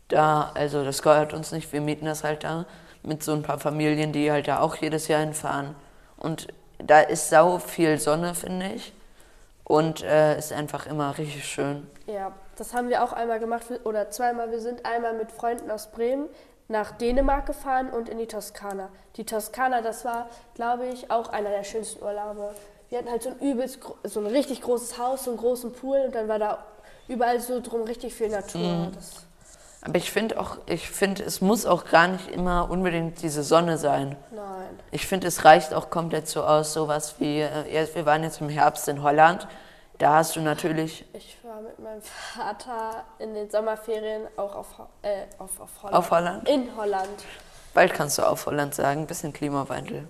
Da, 0.06 0.52
also 0.54 0.84
das 0.84 1.02
gehört 1.02 1.34
uns 1.34 1.50
nicht, 1.50 1.72
wir 1.72 1.80
mieten 1.80 2.04
das 2.06 2.22
halt 2.22 2.44
da 2.44 2.64
mit 3.06 3.22
so 3.22 3.32
ein 3.32 3.42
paar 3.42 3.58
Familien, 3.58 4.12
die 4.12 4.30
halt 4.30 4.48
da 4.48 4.60
auch 4.60 4.76
jedes 4.76 5.08
Jahr 5.08 5.20
hinfahren. 5.20 5.74
Und 6.16 6.48
da 6.78 7.00
ist 7.00 7.30
sau 7.30 7.58
viel 7.58 7.98
Sonne, 7.98 8.34
finde 8.34 8.72
ich. 8.74 8.92
Und 9.64 10.02
äh, 10.02 10.38
ist 10.38 10.52
einfach 10.52 10.86
immer 10.86 11.16
richtig 11.18 11.44
schön. 11.44 11.86
Ja, 12.06 12.32
das 12.56 12.72
haben 12.72 12.88
wir 12.88 13.02
auch 13.02 13.12
einmal 13.12 13.40
gemacht 13.40 13.64
oder 13.84 14.10
zweimal. 14.10 14.50
Wir 14.50 14.60
sind 14.60 14.86
einmal 14.86 15.14
mit 15.14 15.32
Freunden 15.32 15.70
aus 15.70 15.90
Bremen 15.90 16.28
nach 16.68 16.92
Dänemark 16.92 17.46
gefahren 17.46 17.90
und 17.90 18.08
in 18.08 18.18
die 18.18 18.26
Toskana. 18.26 18.90
Die 19.16 19.24
Toskana, 19.24 19.82
das 19.82 20.04
war, 20.04 20.28
glaube 20.54 20.86
ich, 20.86 21.10
auch 21.10 21.28
einer 21.28 21.50
der 21.50 21.64
schönsten 21.64 22.02
Urlaube. 22.02 22.54
Wir 22.88 22.98
hatten 22.98 23.10
halt 23.10 23.22
so 23.22 23.30
ein 23.30 23.38
übelst, 23.40 23.80
so 24.04 24.20
ein 24.20 24.26
richtig 24.26 24.62
großes 24.62 24.98
Haus, 24.98 25.24
so 25.24 25.30
einen 25.30 25.38
großen 25.38 25.72
Pool 25.72 25.98
und 26.06 26.14
dann 26.14 26.28
war 26.28 26.38
da 26.38 26.64
überall 27.08 27.40
so 27.40 27.60
drum 27.60 27.82
richtig 27.82 28.14
viel 28.14 28.28
Natur. 28.28 28.60
Mhm. 28.60 28.92
Das, 28.94 29.26
Aber 29.82 29.96
ich 29.96 30.10
finde 30.10 30.40
auch, 30.40 30.58
ich 30.66 30.90
finde, 30.90 31.22
es 31.22 31.40
muss 31.40 31.64
auch 31.64 31.84
gar 31.84 32.08
nicht 32.08 32.28
immer 32.28 32.70
unbedingt 32.70 33.22
diese 33.22 33.42
Sonne 33.42 33.78
sein. 33.78 34.16
nein. 34.32 34.80
Ich 34.90 35.06
finde, 35.06 35.28
es 35.28 35.44
reicht 35.44 35.74
auch 35.74 35.90
komplett 35.90 36.28
so 36.28 36.42
aus, 36.42 36.72
sowas 36.72 37.16
wie, 37.18 37.40
äh, 37.40 37.86
wir 37.94 38.06
waren 38.06 38.22
jetzt 38.24 38.40
im 38.40 38.48
Herbst 38.48 38.88
in 38.88 39.02
Holland. 39.02 39.46
Da 39.98 40.14
hast 40.16 40.36
du 40.36 40.40
natürlich 40.40 41.06
Ich 41.14 41.38
war 41.42 41.60
mit 41.60 41.78
meinem 41.78 42.02
Vater 42.02 43.04
in 43.18 43.32
den 43.32 43.48
Sommerferien 43.48 44.26
auch 44.36 44.54
auf, 44.54 44.66
äh, 45.02 45.22
auf, 45.38 45.60
auf 45.60 45.70
Holland. 45.82 45.96
auf 45.96 46.10
Holland. 46.10 46.48
In 46.48 46.76
Holland. 46.76 47.24
Bald 47.72 47.94
kannst 47.94 48.18
du 48.18 48.22
auf 48.22 48.46
Holland 48.46 48.74
sagen, 48.74 49.02
ein 49.02 49.06
bisschen 49.06 49.32
Klimawandel. 49.32 50.06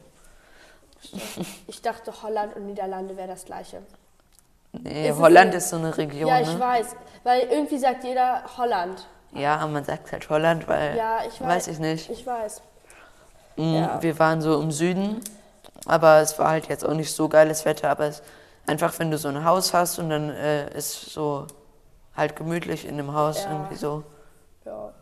Ich 1.68 1.82
dachte, 1.82 2.12
Holland 2.23 2.56
und 2.56 2.66
Niederlande 2.66 3.16
wäre 3.16 3.28
das 3.28 3.44
gleiche. 3.44 3.82
Nee, 4.73 5.11
Ist 5.11 5.18
Holland 5.18 5.54
ist 5.54 5.68
so 5.68 5.76
eine 5.76 5.96
Region, 5.96 6.28
ja, 6.28 6.40
ich 6.40 6.52
ne? 6.52 6.58
weiß. 6.58 6.96
Weil 7.23 7.40
irgendwie 7.42 7.78
sagt 7.78 8.04
jeder 8.04 8.42
Holland. 8.56 9.06
Ja, 9.33 9.66
man 9.66 9.85
sagt 9.85 10.12
halt 10.12 10.28
Holland, 10.30 10.66
weil, 10.68 10.97
Ja, 10.97 11.18
ich 11.26 11.40
weiß. 11.40 11.49
weiß 11.49 11.68
ich 11.68 11.78
nicht. 11.78 12.11
Ich 12.11 12.26
weiß. 12.26 12.62
Mm, 13.56 13.75
ja. 13.75 14.02
Wir 14.02 14.18
waren 14.18 14.40
so 14.40 14.61
im 14.61 14.71
Süden 14.71 15.21
aber 15.87 16.21
es 16.21 16.38
war 16.38 16.50
halt 16.50 16.68
jetzt 16.68 16.85
auch 16.85 16.95
nicht 16.95 17.14
so 17.14 17.28
geiles 17.28 17.64
Wetter, 17.64 17.90
aber 17.90 18.06
es, 18.06 18.23
einfach 18.66 18.99
wenn 18.99 19.11
du 19.11 19.18
so 19.18 19.28
ein 19.28 19.45
Haus 19.45 19.73
hast 19.73 19.99
und 19.99 20.11
dann 20.11 20.30
äh, 20.30 20.76
ist 20.76 21.12
so 21.12 21.47
halt 22.16 22.35
gemütlich 22.37 22.87
in 22.87 22.97
dem 22.97 23.14
Haus 23.14 23.45
Ja. 23.45 23.52
irgendwie 23.52 23.76
so, 23.76 24.02
Ja. 24.64 24.92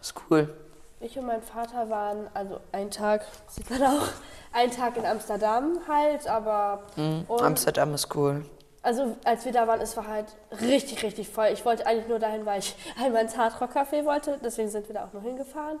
ist 0.00 0.14
cool. 0.30 0.54
Ich 1.00 1.18
und 1.18 1.26
mein 1.26 1.42
Vater 1.42 1.88
waren, 1.90 2.26
also 2.34 2.58
ein 2.72 2.90
Tag, 2.90 3.24
sieht 3.48 3.70
man 3.70 3.82
auch, 3.82 4.08
ein 4.52 4.70
Tag 4.70 4.96
in 4.96 5.04
Amsterdam 5.06 5.78
halt, 5.88 6.26
aber. 6.26 6.82
Mhm. 6.96 7.26
Amsterdam 7.28 7.94
ist 7.94 8.14
cool. 8.14 8.44
Also 8.86 9.16
als 9.24 9.44
wir 9.44 9.50
da 9.52 9.66
waren, 9.66 9.80
es 9.80 9.96
war 9.96 10.06
halt 10.06 10.26
richtig, 10.60 11.02
richtig 11.02 11.28
voll. 11.28 11.48
Ich 11.52 11.64
wollte 11.64 11.86
eigentlich 11.86 12.06
nur 12.06 12.20
dahin, 12.20 12.46
weil 12.46 12.60
ich 12.60 12.76
einmal 13.04 13.22
ins 13.22 13.36
Hardrock 13.36 13.72
Café 13.74 14.04
wollte. 14.04 14.38
Deswegen 14.44 14.68
sind 14.70 14.86
wir 14.88 14.94
da 14.94 15.04
auch 15.06 15.12
noch 15.12 15.22
hingefahren. 15.22 15.80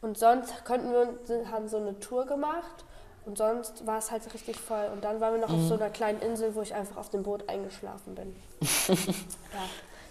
Und 0.00 0.16
sonst 0.16 0.64
konnten 0.64 0.90
wir 0.90 1.00
uns- 1.00 1.50
haben 1.52 1.68
so 1.68 1.76
eine 1.76 1.98
Tour 2.00 2.24
gemacht. 2.24 2.84
Und 3.26 3.36
sonst 3.36 3.86
war 3.86 3.98
es 3.98 4.10
halt 4.10 4.22
richtig 4.32 4.58
voll. 4.58 4.88
Und 4.94 5.04
dann 5.04 5.20
waren 5.20 5.34
wir 5.34 5.40
noch 5.42 5.50
auf 5.50 5.56
Mhm. 5.58 5.68
so 5.68 5.74
einer 5.74 5.90
kleinen 5.90 6.20
Insel, 6.20 6.54
wo 6.54 6.62
ich 6.62 6.74
einfach 6.74 6.96
auf 6.96 7.10
dem 7.10 7.22
Boot 7.22 7.46
eingeschlafen 7.50 8.14
bin. 8.14 8.34
ja. 8.88 8.94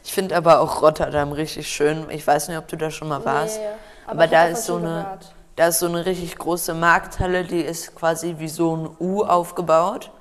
Ich 0.04 0.14
finde 0.14 0.36
aber 0.36 0.60
auch 0.62 0.84
Rotterdam 0.84 1.32
richtig 1.32 1.68
schön. 1.68 2.08
Ich 2.12 2.26
weiß 2.28 2.48
nicht, 2.50 2.58
ob 2.58 2.68
du 2.68 2.78
da 2.78 2.92
schon 2.92 3.08
mal 3.08 3.26
warst. 3.26 3.58
Nee, 3.60 3.66
aber 4.06 4.26
ich 4.26 4.32
da 4.32 4.46
ist 4.46 4.66
so 4.66 4.76
eine, 4.76 4.86
gehört. 5.04 5.34
da 5.56 5.68
ist 5.70 5.80
so 5.80 5.88
eine 5.88 6.06
richtig 6.06 6.38
große 6.38 6.76
Markthalle, 6.76 7.44
die 7.44 7.62
ist 7.62 7.96
quasi 7.96 8.36
wie 8.38 8.48
so 8.48 8.76
ein 8.78 8.90
U 9.00 9.24
aufgebaut. 9.24 10.12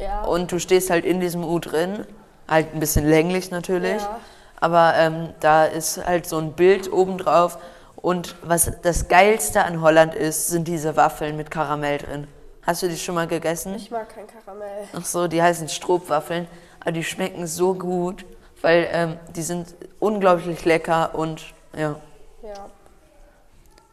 Ja. 0.00 0.22
Und 0.22 0.52
du 0.52 0.58
stehst 0.58 0.90
halt 0.90 1.04
in 1.04 1.20
diesem 1.20 1.44
U 1.44 1.58
drin. 1.58 2.06
Halt 2.48 2.74
ein 2.74 2.80
bisschen 2.80 3.08
länglich 3.08 3.50
natürlich. 3.50 4.00
Ja. 4.00 4.20
Aber 4.60 4.94
ähm, 4.96 5.30
da 5.40 5.64
ist 5.64 6.04
halt 6.04 6.26
so 6.26 6.38
ein 6.38 6.52
Bild 6.52 6.92
obendrauf. 6.92 7.58
Und 7.96 8.36
was 8.42 8.70
das 8.82 9.08
Geilste 9.08 9.64
an 9.64 9.80
Holland 9.80 10.14
ist, 10.14 10.48
sind 10.48 10.66
diese 10.68 10.96
Waffeln 10.96 11.36
mit 11.36 11.50
Karamell 11.50 11.98
drin. 11.98 12.26
Hast 12.62 12.82
du 12.82 12.88
die 12.88 12.96
schon 12.96 13.14
mal 13.14 13.26
gegessen? 13.26 13.74
ich 13.74 13.90
mag 13.90 14.08
kein 14.14 14.26
Karamell. 14.26 14.84
Ach 14.92 15.04
so, 15.04 15.26
die 15.26 15.42
heißen 15.42 15.68
Stroopwaffeln. 15.68 16.46
Aber 16.80 16.92
die 16.92 17.04
schmecken 17.04 17.46
so 17.46 17.74
gut, 17.74 18.24
weil 18.62 18.88
ähm, 18.92 19.16
die 19.34 19.42
sind 19.42 19.74
unglaublich 19.98 20.64
lecker 20.64 21.14
und 21.14 21.42
ja. 21.76 21.96
Ja. 22.42 22.70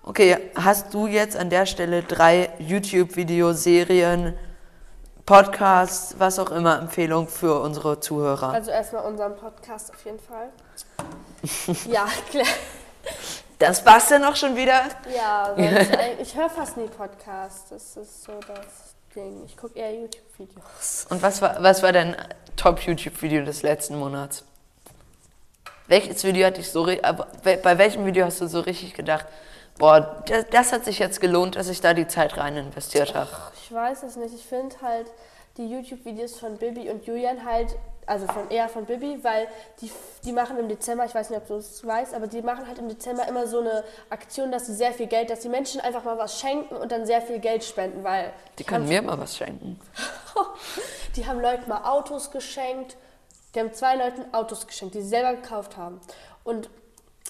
Okay, 0.03 0.37
hast 0.55 0.93
du 0.93 1.07
jetzt 1.07 1.35
an 1.35 1.49
der 1.49 1.65
Stelle 1.65 2.01
drei 2.01 2.49
YouTube-Videoserien, 2.59 4.33
Podcasts, 5.27 6.15
was 6.17 6.39
auch 6.39 6.51
immer, 6.51 6.79
Empfehlung 6.79 7.27
für 7.27 7.59
unsere 7.59 7.99
Zuhörer? 7.99 8.53
Also 8.53 8.71
erstmal 8.71 9.03
unseren 9.03 9.35
Podcast 9.35 9.89
auf 9.93 10.05
jeden 10.05 10.19
Fall. 10.21 10.47
ja, 11.91 12.07
klar. 12.31 12.45
Das 13.59 13.85
war's 13.85 14.07
denn 14.07 14.23
auch 14.23 14.37
schon 14.37 14.55
wieder? 14.55 14.83
Ja, 15.13 15.53
äh, 15.57 16.13
ich 16.21 16.33
höre 16.33 16.49
fast 16.49 16.77
nie 16.77 16.87
Podcasts. 16.87 17.69
Das 17.69 17.97
ist 17.97 18.23
so 18.23 18.39
das 18.47 18.93
Ding. 19.13 19.43
Ich 19.45 19.57
gucke 19.57 19.77
eher 19.77 19.93
YouTube-Videos. 19.93 21.07
Und 21.09 21.21
was 21.21 21.41
war, 21.41 21.61
was 21.61 21.83
war 21.83 21.91
dein 21.91 22.15
Top-YouTube-Video 22.55 23.43
des 23.43 23.63
letzten 23.63 23.99
Monats? 23.99 24.45
Welches 25.87 26.23
Video 26.23 26.47
hat 26.47 26.55
dich 26.55 26.71
so, 26.71 26.87
we- 26.87 27.01
bei 27.43 27.77
welchem 27.77 28.05
Video 28.05 28.25
hast 28.25 28.39
du 28.39 28.47
so 28.47 28.61
richtig 28.61 28.93
gedacht, 28.93 29.25
boah, 29.77 30.23
das, 30.25 30.45
das 30.51 30.71
hat 30.71 30.85
sich 30.85 30.99
jetzt 30.99 31.19
gelohnt, 31.19 31.57
dass 31.57 31.67
ich 31.67 31.81
da 31.81 31.93
die 31.93 32.07
Zeit 32.07 32.37
rein 32.37 32.55
investiert 32.55 33.13
habe? 33.13 33.29
Ich 33.67 33.73
weiß 33.73 34.03
es 34.03 34.15
nicht. 34.15 34.33
Ich 34.33 34.45
finde 34.45 34.75
halt 34.81 35.11
die 35.57 35.67
YouTube-Videos 35.67 36.39
von 36.39 36.55
Bibi 36.57 36.89
und 36.89 37.05
Julian 37.05 37.43
halt, 37.43 37.75
also 38.05 38.25
von 38.27 38.49
eher 38.49 38.69
von 38.69 38.85
Bibi, 38.85 39.21
weil 39.23 39.49
die, 39.81 39.91
die 40.23 40.31
machen 40.31 40.57
im 40.57 40.69
Dezember, 40.69 41.03
ich 41.03 41.13
weiß 41.13 41.29
nicht, 41.29 41.39
ob 41.39 41.47
du 41.47 41.55
es 41.55 41.85
weißt, 41.85 42.13
aber 42.13 42.27
die 42.27 42.41
machen 42.41 42.65
halt 42.65 42.79
im 42.79 42.87
Dezember 42.87 43.27
immer 43.27 43.45
so 43.45 43.59
eine 43.59 43.83
Aktion, 44.09 44.53
dass 44.53 44.67
sie 44.67 44.73
sehr 44.73 44.93
viel 44.93 45.07
Geld, 45.07 45.29
dass 45.29 45.41
die 45.41 45.49
Menschen 45.49 45.81
einfach 45.81 46.05
mal 46.05 46.17
was 46.17 46.39
schenken 46.39 46.77
und 46.77 46.93
dann 46.93 47.05
sehr 47.05 47.21
viel 47.21 47.39
Geld 47.39 47.65
spenden, 47.65 48.05
weil 48.05 48.31
Die 48.57 48.63
haben, 48.63 48.69
können 48.69 48.87
mir 48.87 49.01
mal 49.01 49.19
was 49.19 49.35
schenken. 49.35 49.77
die 51.17 51.25
haben 51.25 51.41
Leuten 51.41 51.67
mal 51.67 51.83
Autos 51.83 52.31
geschenkt. 52.31 52.95
Die 53.53 53.59
haben 53.59 53.73
zwei 53.73 53.97
Leuten 53.97 54.33
Autos 54.33 54.65
geschenkt, 54.65 54.95
die 54.95 55.01
sie 55.01 55.09
selber 55.09 55.33
gekauft 55.33 55.75
haben. 55.75 55.99
Und 56.45 56.69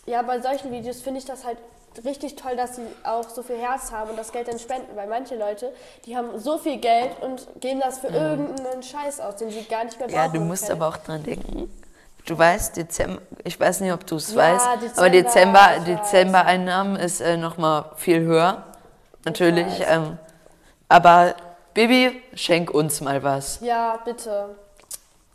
ja, 0.05 0.21
bei 0.21 0.39
solchen 0.39 0.71
Videos 0.71 1.01
finde 1.01 1.17
ich 1.19 1.25
das 1.25 1.45
halt 1.45 1.57
richtig 2.05 2.35
toll, 2.35 2.55
dass 2.55 2.75
sie 2.75 2.83
auch 3.03 3.27
so 3.29 3.43
viel 3.43 3.57
Herz 3.57 3.91
haben 3.91 4.11
und 4.11 4.17
das 4.17 4.31
Geld 4.31 4.47
dann 4.47 4.59
spenden. 4.59 4.95
Weil 4.95 5.07
manche 5.07 5.35
Leute, 5.35 5.73
die 6.05 6.15
haben 6.15 6.37
so 6.39 6.57
viel 6.57 6.77
Geld 6.77 7.11
und 7.21 7.47
geben 7.59 7.79
das 7.79 7.99
für 7.99 8.07
irgendeinen 8.07 8.83
Scheiß 8.83 9.19
aus, 9.19 9.37
den 9.37 9.49
sie 9.49 9.63
gar 9.63 9.83
nicht 9.83 9.99
mehr 9.99 10.07
brauchen. 10.07 10.17
Ja, 10.17 10.27
du 10.27 10.39
musst 10.39 10.67
können. 10.67 10.81
aber 10.81 10.93
auch 10.93 10.97
dran 10.97 11.23
denken. 11.23 11.71
Du 12.25 12.37
weißt, 12.37 12.75
Dezember, 12.75 13.21
ich 13.45 13.57
weiß 13.57 13.79
nicht, 13.79 13.93
ob 13.93 14.05
du 14.05 14.17
es 14.17 14.31
Ja, 14.33 14.37
weißt, 14.37 14.67
aber 14.97 15.09
Dezember, 15.09 15.09
Dezember, 15.09 15.59
ich 15.61 15.77
weiß. 15.77 15.85
Dezember-Einnahmen 15.85 16.95
ist 16.97 17.21
äh, 17.21 17.37
nochmal 17.37 17.85
viel 17.95 18.19
höher. 18.19 18.63
Natürlich. 19.23 19.83
Ähm, 19.87 20.17
aber 20.89 21.35
Bibi, 21.73 22.21
schenk 22.33 22.71
uns 22.71 23.01
mal 23.01 23.23
was. 23.23 23.59
Ja, 23.61 23.99
bitte. 24.03 24.55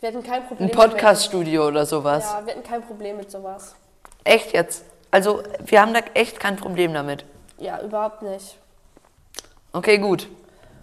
Wir 0.01 0.09
hätten 0.09 0.23
kein 0.23 0.47
Problem 0.47 0.69
Ein 0.69 0.75
Podcast-Studio 0.75 1.69
oder 1.69 1.87
sowas. 1.87 2.25
Ja, 2.25 2.45
wir 2.45 2.55
hätten 2.55 2.67
kein 2.67 2.83
Problem 2.83 3.17
mit 3.17 3.31
sowas. 3.31 3.75
Echt 4.25 4.53
jetzt? 4.53 4.85
Also, 5.13 5.43
wir 5.67 5.83
haben 5.83 5.93
da 5.93 6.01
echt 6.15 6.41
kein 6.41 6.57
Problem 6.57 6.95
damit. 6.95 7.27
Ja, 7.59 7.83
überhaupt 7.83 8.23
nicht. 8.23 8.57
Okay, 9.75 9.99
gut. 9.99 10.27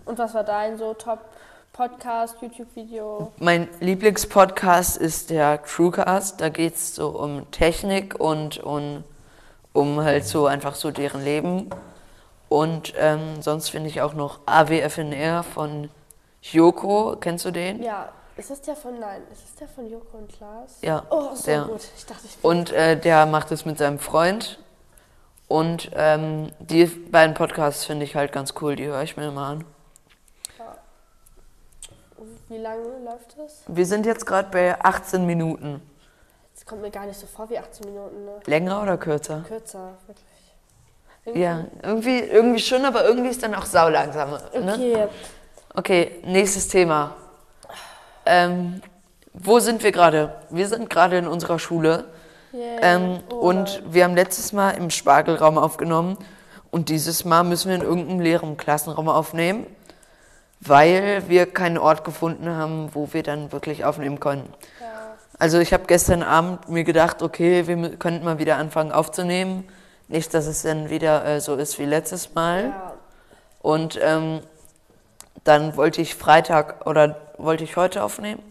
Und 0.06 0.20
was 0.20 0.36
war 0.36 0.44
dein 0.44 0.78
so 0.78 0.94
Top-Podcast, 0.94 2.38
YouTube-Video? 2.40 3.32
Mein 3.40 3.68
Lieblingspodcast 3.80 4.98
ist 4.98 5.32
der 5.32 5.58
Crewcast. 5.58 6.40
Da 6.40 6.50
geht 6.50 6.76
es 6.76 6.94
so 6.94 7.10
um 7.10 7.50
Technik 7.50 8.20
und 8.20 8.60
um, 8.60 9.04
um 9.74 10.00
halt 10.00 10.26
so 10.26 10.46
einfach 10.46 10.76
so 10.76 10.92
deren 10.92 11.24
Leben. 11.24 11.72
Und 12.50 12.94
ähm, 13.00 13.42
sonst 13.42 13.70
finde 13.70 13.90
ich 13.90 14.02
auch 14.02 14.14
noch 14.14 14.42
AWFNR 14.46 15.42
von 15.42 15.90
Joko. 16.44 17.18
Kennst 17.20 17.46
du 17.46 17.52
den? 17.52 17.82
Ja, 17.82 18.10
ist 18.40 18.50
es 18.52 18.62
der 18.62 18.76
von, 18.76 19.00
nein, 19.00 19.22
ist 19.32 19.44
es 19.46 19.56
der 19.56 19.68
von 19.68 19.90
Joko 19.90 20.18
und 20.18 20.32
Klaas? 20.32 20.78
Ja, 20.82 21.04
Oh, 21.10 21.36
so 21.36 21.44
der. 21.46 21.62
gut. 21.64 21.82
Ich 21.98 22.06
dachte, 22.06 22.22
ich 22.26 22.38
bin 22.38 22.50
Und 22.50 22.72
äh, 22.72 22.98
der 23.00 23.26
macht 23.26 23.52
es 23.52 23.66
mit 23.66 23.78
seinem 23.78 24.00
Freund. 24.00 24.60
Und 25.48 25.90
ähm, 25.94 26.52
die 26.60 26.86
beiden 26.86 27.34
Podcasts 27.36 27.86
finde 27.86 28.06
ich 28.06 28.16
halt 28.16 28.32
ganz 28.32 28.54
cool. 28.62 28.76
Die 28.76 28.86
höre 28.86 29.02
ich 29.04 29.18
mir 29.18 29.28
immer 29.28 29.48
an. 29.48 29.66
Wie 32.50 32.58
lange 32.58 32.84
läuft 33.06 33.38
das? 33.38 33.62
Wir 33.68 33.86
sind 33.86 34.06
jetzt 34.06 34.26
gerade 34.26 34.50
bei 34.52 34.80
18 34.84 35.26
Minuten. 35.26 35.82
Es 36.56 36.66
kommt 36.66 36.82
mir 36.82 36.90
gar 36.92 37.06
nicht 37.06 37.20
so 37.20 37.28
vor 37.28 37.50
wie 37.50 37.58
18 37.58 37.86
Minuten, 37.88 38.26
ne? 38.26 38.32
Länger 38.46 38.82
oder 38.82 38.98
kürzer? 38.98 39.44
Kürzer, 39.48 39.94
wirklich. 40.08 40.26
Irgendwie- 41.26 41.42
Ja, 41.42 41.66
irgendwie, 41.84 42.20
irgendwie 42.20 42.60
schon, 42.60 42.84
aber 42.86 43.06
irgendwie 43.06 43.30
ist 43.30 43.42
dann 43.44 43.54
auch 43.56 43.66
saulangsam. 43.66 44.32
Ne? 44.32 44.74
Okay, 44.74 45.08
Okay, 45.76 46.22
nächstes 46.26 46.68
Thema. 46.68 47.16
Ähm, 48.30 48.82
wo 49.34 49.60
sind 49.60 49.82
wir 49.84 49.92
gerade? 49.92 50.36
Wir 50.52 50.68
sind 50.68 50.90
gerade 50.90 51.18
in 51.18 51.28
unserer 51.28 51.58
Schule. 51.58 52.06
Ähm, 52.54 53.20
Oh 53.32 53.36
und 53.36 53.82
wir 53.90 54.04
haben 54.04 54.16
letztes 54.16 54.54
Mal 54.54 54.72
im 54.72 54.90
Spargelraum 54.90 55.58
aufgenommen. 55.58 56.18
Und 56.72 56.90
dieses 56.90 57.26
Mal 57.26 57.44
müssen 57.44 57.70
wir 57.70 57.76
in 57.76 57.82
irgendeinem 57.82 58.20
leeren 58.20 58.58
Klassenraum 58.58 59.10
aufnehmen, 59.10 59.66
weil 60.62 61.24
wir 61.28 61.48
keinen 61.48 61.80
Ort 61.80 62.04
gefunden 62.04 62.50
haben, 62.50 62.90
wo 62.94 63.10
wir 63.12 63.24
dann 63.24 63.52
wirklich 63.52 63.86
aufnehmen 63.86 64.20
können. 64.20 64.54
Ja. 64.80 64.88
Also 65.40 65.58
ich 65.60 65.74
habe 65.74 65.86
gestern 65.88 66.22
Abend 66.22 66.70
mir 66.70 66.84
gedacht, 66.84 67.24
okay, 67.24 67.66
wir 67.66 67.96
könnten 67.98 68.24
mal 68.24 68.38
wieder 68.38 68.58
anfangen 68.58 68.92
aufzunehmen. 68.92 69.68
Nicht, 70.08 70.34
dass 70.34 70.46
es 70.46 70.62
dann 70.62 70.90
wieder 70.90 71.26
äh, 71.26 71.42
so 71.42 71.56
ist 71.56 71.80
wie 71.80 71.86
letztes 71.86 72.36
Mal. 72.36 72.66
Ja. 72.66 72.94
Und 73.62 74.00
ähm, 74.02 74.42
dann 75.44 75.76
wollte 75.76 76.02
ich 76.02 76.16
Freitag 76.16 76.86
oder 76.86 77.16
wollte 77.38 77.64
ich 77.64 77.76
heute 77.76 78.04
aufnehmen. 78.04 78.44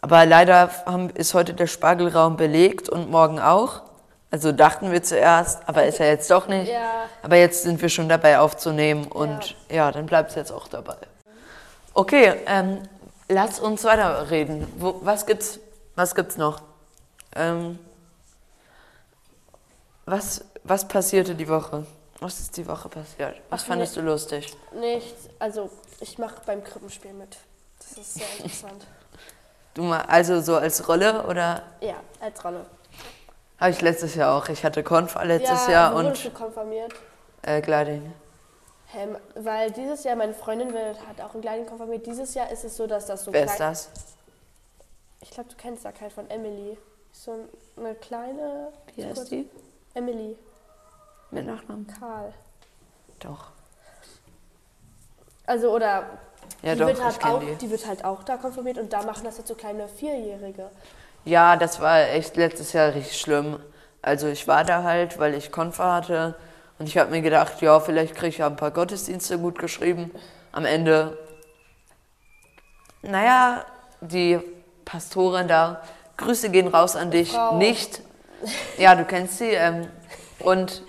Aber 0.00 0.24
leider 0.26 0.70
haben, 0.86 1.10
ist 1.10 1.34
heute 1.34 1.54
der 1.54 1.66
Spargelraum 1.66 2.36
belegt 2.36 2.88
und 2.88 3.10
morgen 3.10 3.38
auch. 3.38 3.82
Also 4.30 4.52
dachten 4.52 4.92
wir 4.92 5.02
zuerst, 5.02 5.60
aber 5.66 5.86
ist 5.86 6.00
er 6.00 6.08
jetzt 6.08 6.30
doch 6.30 6.46
nicht. 6.46 6.70
Ja. 6.70 7.06
Aber 7.22 7.36
jetzt 7.36 7.64
sind 7.64 7.82
wir 7.82 7.88
schon 7.88 8.08
dabei 8.08 8.38
aufzunehmen 8.38 9.06
und 9.06 9.56
ja, 9.68 9.90
dann 9.90 10.06
bleibt 10.06 10.30
es 10.30 10.36
jetzt 10.36 10.52
auch 10.52 10.68
dabei. 10.68 10.96
Okay, 11.94 12.34
ähm, 12.46 12.78
lass 13.28 13.58
uns 13.58 13.84
weiterreden. 13.84 14.66
Wo, 14.78 15.00
was 15.02 15.26
gibt's? 15.26 15.58
Was 15.96 16.14
gibt's 16.14 16.36
noch? 16.36 16.62
Ähm, 17.34 17.78
was, 20.06 20.44
was 20.62 20.86
passierte 20.86 21.34
die 21.34 21.48
Woche? 21.48 21.84
Was 22.20 22.38
ist 22.38 22.56
die 22.56 22.66
Woche 22.66 22.88
passiert? 22.88 23.40
Was 23.48 23.62
Ach, 23.62 23.66
fandest 23.66 23.96
du 23.96 24.02
lustig? 24.02 24.54
Nichts, 24.74 25.28
also 25.38 25.70
ich 26.00 26.18
mache 26.18 26.36
beim 26.44 26.62
Krippenspiel 26.62 27.14
mit. 27.14 27.38
Das 27.78 27.98
ist 27.98 28.14
sehr 28.14 28.26
interessant. 28.36 28.86
Du 29.72 29.82
mal, 29.82 30.02
also 30.02 30.40
so 30.40 30.56
als 30.56 30.86
Rolle 30.86 31.24
oder 31.26 31.62
ja, 31.80 31.94
als 32.20 32.44
Rolle. 32.44 32.66
habe 33.58 33.70
ich 33.70 33.80
letztes 33.80 34.14
Jahr 34.16 34.36
auch? 34.36 34.48
Ich 34.48 34.64
hatte 34.64 34.82
Konf 34.82 35.16
letztes 35.22 35.66
ja, 35.66 35.72
Jahr 35.72 35.92
wo 35.92 35.98
wurdest 35.98 36.26
und 36.26 36.34
du 36.34 36.38
konfirmiert? 36.38 36.92
äh, 37.42 37.60
Gliding. 37.62 38.12
Hä, 38.88 39.06
weil 39.36 39.70
dieses 39.70 40.02
Jahr, 40.04 40.16
meine 40.16 40.34
Freundin 40.34 40.74
wird, 40.74 40.98
hat 41.06 41.20
auch 41.20 41.34
ein 41.34 41.40
Gliding 41.40 41.66
konfirmiert. 41.66 42.04
Dieses 42.06 42.34
Jahr 42.34 42.50
ist 42.50 42.64
es 42.64 42.76
so, 42.76 42.86
dass 42.86 43.06
das 43.06 43.24
so 43.24 43.32
Wer 43.32 43.44
ist 43.44 43.58
das? 43.58 43.88
Ich 45.22 45.30
glaube, 45.30 45.48
du 45.48 45.56
kennst 45.56 45.84
da 45.84 45.92
keinen 45.92 46.10
von 46.10 46.28
Emily. 46.28 46.76
So 47.12 47.48
eine 47.76 47.94
kleine. 47.94 48.72
Wie 48.94 49.04
heißt 49.04 49.30
die? 49.30 49.48
Emily. 49.94 50.36
Mit 51.30 51.46
Nachnamen? 51.46 51.86
Karl. 51.86 52.32
Doch. 53.20 53.46
Also, 55.46 55.70
oder 55.74 56.04
Ja, 56.62 56.74
die, 56.74 56.80
doch, 56.80 56.86
wird 56.88 57.04
halt 57.04 57.24
auch, 57.24 57.40
die. 57.40 57.54
die 57.56 57.70
wird 57.70 57.86
halt 57.86 58.04
auch 58.04 58.22
da 58.22 58.36
konfirmiert 58.36 58.78
und 58.78 58.92
da 58.92 59.02
machen 59.02 59.24
das 59.24 59.38
jetzt 59.38 59.48
so 59.48 59.54
kleine 59.54 59.88
Vierjährige. 59.88 60.70
Ja, 61.24 61.56
das 61.56 61.80
war 61.80 62.00
echt 62.00 62.36
letztes 62.36 62.72
Jahr 62.72 62.94
richtig 62.94 63.20
schlimm. 63.20 63.60
Also 64.02 64.28
ich 64.28 64.48
war 64.48 64.64
da 64.64 64.82
halt, 64.82 65.18
weil 65.18 65.34
ich 65.34 65.52
Konfer 65.52 65.92
hatte 65.92 66.34
und 66.78 66.88
ich 66.88 66.96
habe 66.96 67.10
mir 67.10 67.20
gedacht, 67.20 67.60
ja, 67.60 67.78
vielleicht 67.80 68.14
kriege 68.14 68.28
ich 68.28 68.38
ja 68.38 68.46
ein 68.46 68.56
paar 68.56 68.70
Gottesdienste 68.70 69.38
gut 69.38 69.58
geschrieben. 69.58 70.10
Am 70.52 70.64
Ende, 70.64 71.18
naja, 73.02 73.64
die 74.00 74.40
Pastorin 74.86 75.46
da, 75.46 75.82
Grüße 76.16 76.50
gehen 76.50 76.68
raus 76.68 76.96
an 76.96 77.10
dich, 77.10 77.32
Frau. 77.32 77.56
nicht. 77.58 78.00
Ja, 78.78 78.94
du 78.94 79.04
kennst 79.04 79.38
sie. 79.38 79.50
Ähm, 79.50 79.88
und 80.38 80.82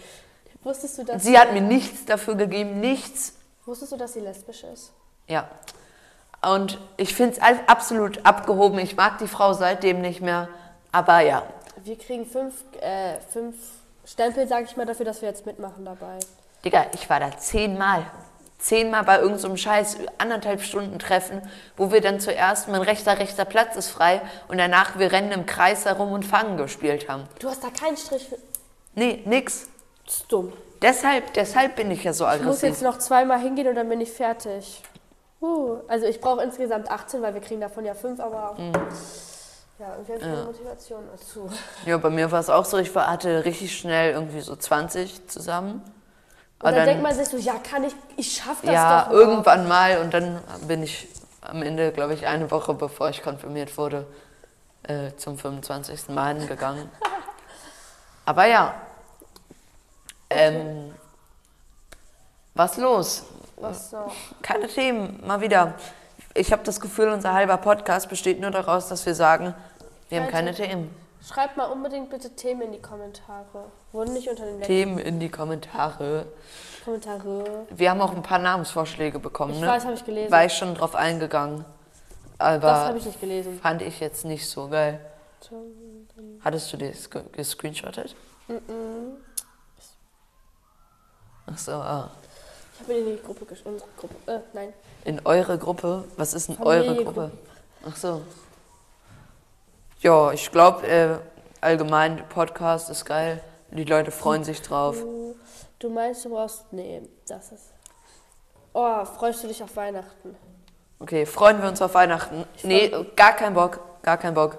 Wusstest 0.64 0.98
du, 0.98 1.04
dass 1.04 1.24
sie 1.24 1.38
hat 1.38 1.54
mir 1.54 1.62
nichts 1.62 2.06
dafür 2.06 2.36
gegeben, 2.36 2.80
nichts. 2.80 3.34
Wusstest 3.66 3.92
du, 3.92 3.98
dass 3.98 4.14
sie 4.14 4.20
lesbisch 4.20 4.64
ist? 4.64 4.92
Ja. 5.28 5.48
Und 6.42 6.80
ich 6.98 7.14
finde 7.14 7.38
es 7.40 7.60
absolut 7.68 8.26
abgehoben. 8.26 8.80
Ich 8.80 8.96
mag 8.96 9.18
die 9.20 9.28
Frau 9.28 9.54
seitdem 9.54 10.02
nicht 10.02 10.22
mehr. 10.22 10.50
Aber 10.92 11.22
ja, 11.22 11.44
Wir 11.84 11.98
kriegen 11.98 12.26
fünf, 12.26 12.54
äh, 12.80 13.20
fünf 13.32 13.56
Stempel, 14.06 14.48
sage 14.48 14.66
ich 14.66 14.78
mal, 14.78 14.86
dafür, 14.86 15.06
dass 15.06 15.22
wir 15.22 15.30
jetzt 15.30 15.46
mitmachen 15.46 15.86
dabei. 15.86 16.20
Digga, 16.64 16.86
ich 16.94 17.10
war 17.10 17.20
da 17.20 17.36
zehnmal. 17.38 18.06
Zehnmal 18.60 19.04
bei 19.04 19.16
irgendeinem 19.16 19.52
so 19.52 19.58
scheiß 19.58 19.98
anderthalb 20.20 20.62
Stunden 20.62 21.00
Treffen, 21.00 21.42
wo 21.78 21.92
wir 21.92 22.02
dann 22.02 22.20
zuerst, 22.20 22.68
mein 22.68 22.82
rechter, 22.84 23.18
rechter 23.18 23.46
Platz 23.46 23.76
ist 23.76 23.90
frei 23.90 24.22
und 24.48 24.60
danach 24.60 25.00
wir 25.00 25.12
rennen 25.12 25.32
im 25.32 25.48
Kreis 25.48 25.86
herum 25.86 26.12
und 26.12 26.24
Fangen 26.24 26.58
gespielt 26.58 27.10
haben. 27.10 27.24
Du 27.40 27.50
hast 27.50 27.64
da 27.64 27.70
keinen 27.72 27.98
Strich 27.98 28.28
für. 28.28 28.38
Nee, 28.94 29.24
nix. 29.26 29.68
Das 30.12 30.18
ist 30.20 30.32
dumm. 30.32 30.52
Deshalb, 30.82 31.34
deshalb 31.36 31.76
bin 31.78 31.90
ich 31.90 32.04
ja 32.04 32.12
so 32.12 32.26
Ich 32.26 32.32
muss 32.32 32.40
aggressiv. 32.58 32.70
jetzt 32.70 32.82
noch 32.82 32.98
zweimal 32.98 33.40
hingehen 33.40 33.68
und 33.70 33.76
dann 33.76 33.88
bin 33.88 34.02
ich 34.02 34.12
fertig. 34.12 34.84
Uh, 35.42 35.78
also 35.88 36.06
ich 36.06 36.20
brauche 36.20 36.44
insgesamt 36.44 36.92
18, 36.92 37.22
weil 37.22 37.34
wir 37.34 37.40
kriegen 37.42 37.62
davon 37.62 37.86
ja 37.86 37.94
fünf, 37.94 38.20
aber 38.20 38.56
Mhm. 38.58 38.74
ja, 39.80 39.88
irgendwie 39.94 40.12
habe 40.12 40.20
ich 40.20 40.22
keine 40.22 40.44
Motivation 40.44 41.04
dazu. 41.12 41.50
Ja, 41.86 41.98
bei 41.98 42.10
mir 42.10 42.30
war 42.30 42.42
es 42.42 42.50
auch 42.50 42.66
so, 42.66 42.78
ich 42.78 42.94
war- 42.94 43.08
hatte 43.10 43.46
richtig 43.46 43.78
schnell 43.78 44.12
irgendwie 44.14 44.42
so 44.42 44.54
20 44.56 45.28
zusammen. 45.30 45.82
Und 46.60 46.68
Aber 46.68 46.76
dann, 46.76 46.86
denkt 46.86 47.04
man 47.04 47.16
sich 47.16 47.28
so, 47.30 47.38
ja, 47.38 47.54
kann 47.56 47.84
ich, 47.86 47.96
ich 48.18 48.34
schaffe 48.34 48.66
das 48.66 48.76
ja, 48.76 49.00
doch 49.04 49.08
noch. 49.08 49.14
irgendwann 49.14 49.68
mal 49.68 49.98
und 50.00 50.14
dann 50.14 50.42
bin 50.68 50.84
ich 50.84 51.08
am 51.42 51.62
Ende, 51.64 51.92
glaube 51.94 52.14
ich, 52.16 52.28
eine 52.28 52.52
Woche 52.52 52.74
bevor 52.74 53.10
ich 53.10 53.24
konfirmiert 53.24 53.78
wurde, 53.78 54.06
äh, 54.84 55.12
zum 55.16 55.38
25. 55.38 56.10
Mal 56.10 56.36
hingegangen. 56.38 56.90
Aber 58.26 58.46
ja. 58.46 58.74
Ähm, 60.34 60.94
was 62.54 62.78
los? 62.78 63.24
Was 63.58 63.92
noch? 63.92 64.14
Keine 64.42 64.68
Themen, 64.68 65.20
mal 65.26 65.42
wieder. 65.42 65.74
Ich 66.34 66.52
habe 66.52 66.64
das 66.64 66.80
Gefühl, 66.80 67.10
unser 67.10 67.34
halber 67.34 67.58
Podcast 67.58 68.10
besteht 68.10 68.40
nur 68.40 68.52
daraus, 68.52 68.88
dass 68.88 69.06
wir 69.06 69.16
sagen, 69.16 69.54
wir 70.10 70.22
haben 70.22 70.30
keine 70.30 70.54
Themen. 70.54 70.90
Schreibt 71.26 71.56
mal 71.56 71.66
unbedingt 71.66 72.10
bitte 72.10 72.32
Themen 72.36 72.62
in 72.64 72.72
die 72.72 72.82
Kommentare. 72.82 73.66
Wurden 73.92 74.14
nicht 74.14 74.28
unter 74.28 74.44
den 74.46 74.62
Themen 74.62 74.98
in 74.98 75.20
die 75.20 75.30
Kommentare. 75.30 76.26
Kommentare. 76.84 77.68
Wir 77.70 77.92
haben 77.92 78.02
auch 78.02 78.14
ein 78.16 78.24
paar 78.24 78.40
Namensvorschläge 78.40 79.20
bekommen, 79.20 79.54
Ich 79.54 79.62
ne? 79.62 79.68
weiß, 79.68 79.84
habe 79.86 79.94
ich 79.94 80.04
gelesen. 80.06 80.32
War 80.32 80.46
ich 80.46 80.54
schon 80.54 80.74
drauf 80.74 80.96
eingegangen. 80.96 81.64
das 82.40 82.48
Aber 82.64 82.72
habe 82.88 82.98
ich 82.98 83.06
nicht 83.06 83.20
gelesen. 83.22 83.60
fand 83.62 83.84
ich 83.84 84.00
jetzt 84.00 84.26
nicht 84.26 84.50
so 84.50 84.68
geil. 84.70 85.00
Hattest 86.44 86.74
du 86.74 86.78
das 86.78 87.10
ge- 87.10 87.24
gescreenshottet? 87.34 88.16
Ach 91.46 91.58
so, 91.58 91.72
ah. 91.74 92.12
Ich 92.74 92.82
habe 92.82 92.94
in 92.94 93.18
die 93.18 93.22
Gruppe 93.22 93.46
unsere 93.66 93.90
Gruppe. 93.98 94.16
Äh, 94.26 94.40
nein. 94.54 94.74
In 95.06 95.26
eure 95.26 95.58
Gruppe? 95.58 96.04
Was 96.18 96.34
ist 96.34 96.50
denn 96.50 96.58
eure. 96.60 97.04
Gruppe? 97.04 97.32
Ach 97.88 97.96
so. 97.96 98.22
Ja, 100.02 100.32
ich 100.32 100.52
glaube, 100.52 100.88
äh, 100.88 101.18
allgemein, 101.62 102.28
Podcast 102.30 102.90
ist 102.90 103.06
geil. 103.06 103.42
Die 103.72 103.84
Leute 103.84 104.12
freuen 104.12 104.44
sich 104.44 104.62
drauf. 104.62 104.98
Du, 105.00 105.36
du 105.80 105.90
meinst, 105.90 106.26
du 106.26 106.30
brauchst. 106.30 106.72
Nee, 106.72 107.02
das 107.28 107.52
ist. 107.52 107.74
Oh, 108.74 109.06
freust 109.06 109.44
du 109.44 109.48
dich 109.48 109.62
auf 109.62 109.76
Weihnachten? 109.76 110.36
Okay, 111.00 111.26
freuen 111.26 111.62
wir 111.62 111.70
uns 111.70 111.82
auf 111.82 111.94
Weihnachten? 111.94 112.46
Nee, 112.64 112.92
gar 113.16 113.34
kein 113.34 113.54
Bock. 113.54 113.80
Gar 114.02 114.18
kein 114.18 114.34
Bock. 114.34 114.58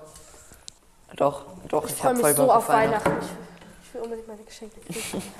Doch, 1.16 1.44
doch, 1.68 1.84
Ich 1.84 1.92
ich, 1.92 1.98
freue 1.98 2.12
mich 2.14 2.22
voll 2.22 2.34
so 2.34 2.46
Bock 2.46 2.56
auf 2.56 2.68
Weihnachten. 2.68 3.12
Ich, 3.20 3.88
ich 3.88 3.94
will 3.94 4.02
unbedingt 4.02 4.28
meine 4.28 4.42
Geschenke 4.42 4.80
kriegen. 4.80 5.22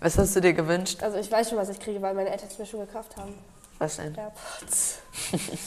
Was 0.00 0.18
hast 0.18 0.36
du 0.36 0.40
dir 0.40 0.52
gewünscht? 0.52 1.02
Also 1.02 1.18
ich 1.18 1.30
weiß 1.30 1.48
schon, 1.48 1.58
was 1.58 1.68
ich 1.68 1.80
kriege, 1.80 2.00
weil 2.02 2.14
meine 2.14 2.30
Eltern 2.30 2.48
es 2.50 2.58
mir 2.58 2.66
schon 2.66 2.80
gekauft 2.80 3.16
haben. 3.16 3.34
Was 3.78 3.96
denn? 3.96 4.14
AirPods. 4.14 4.98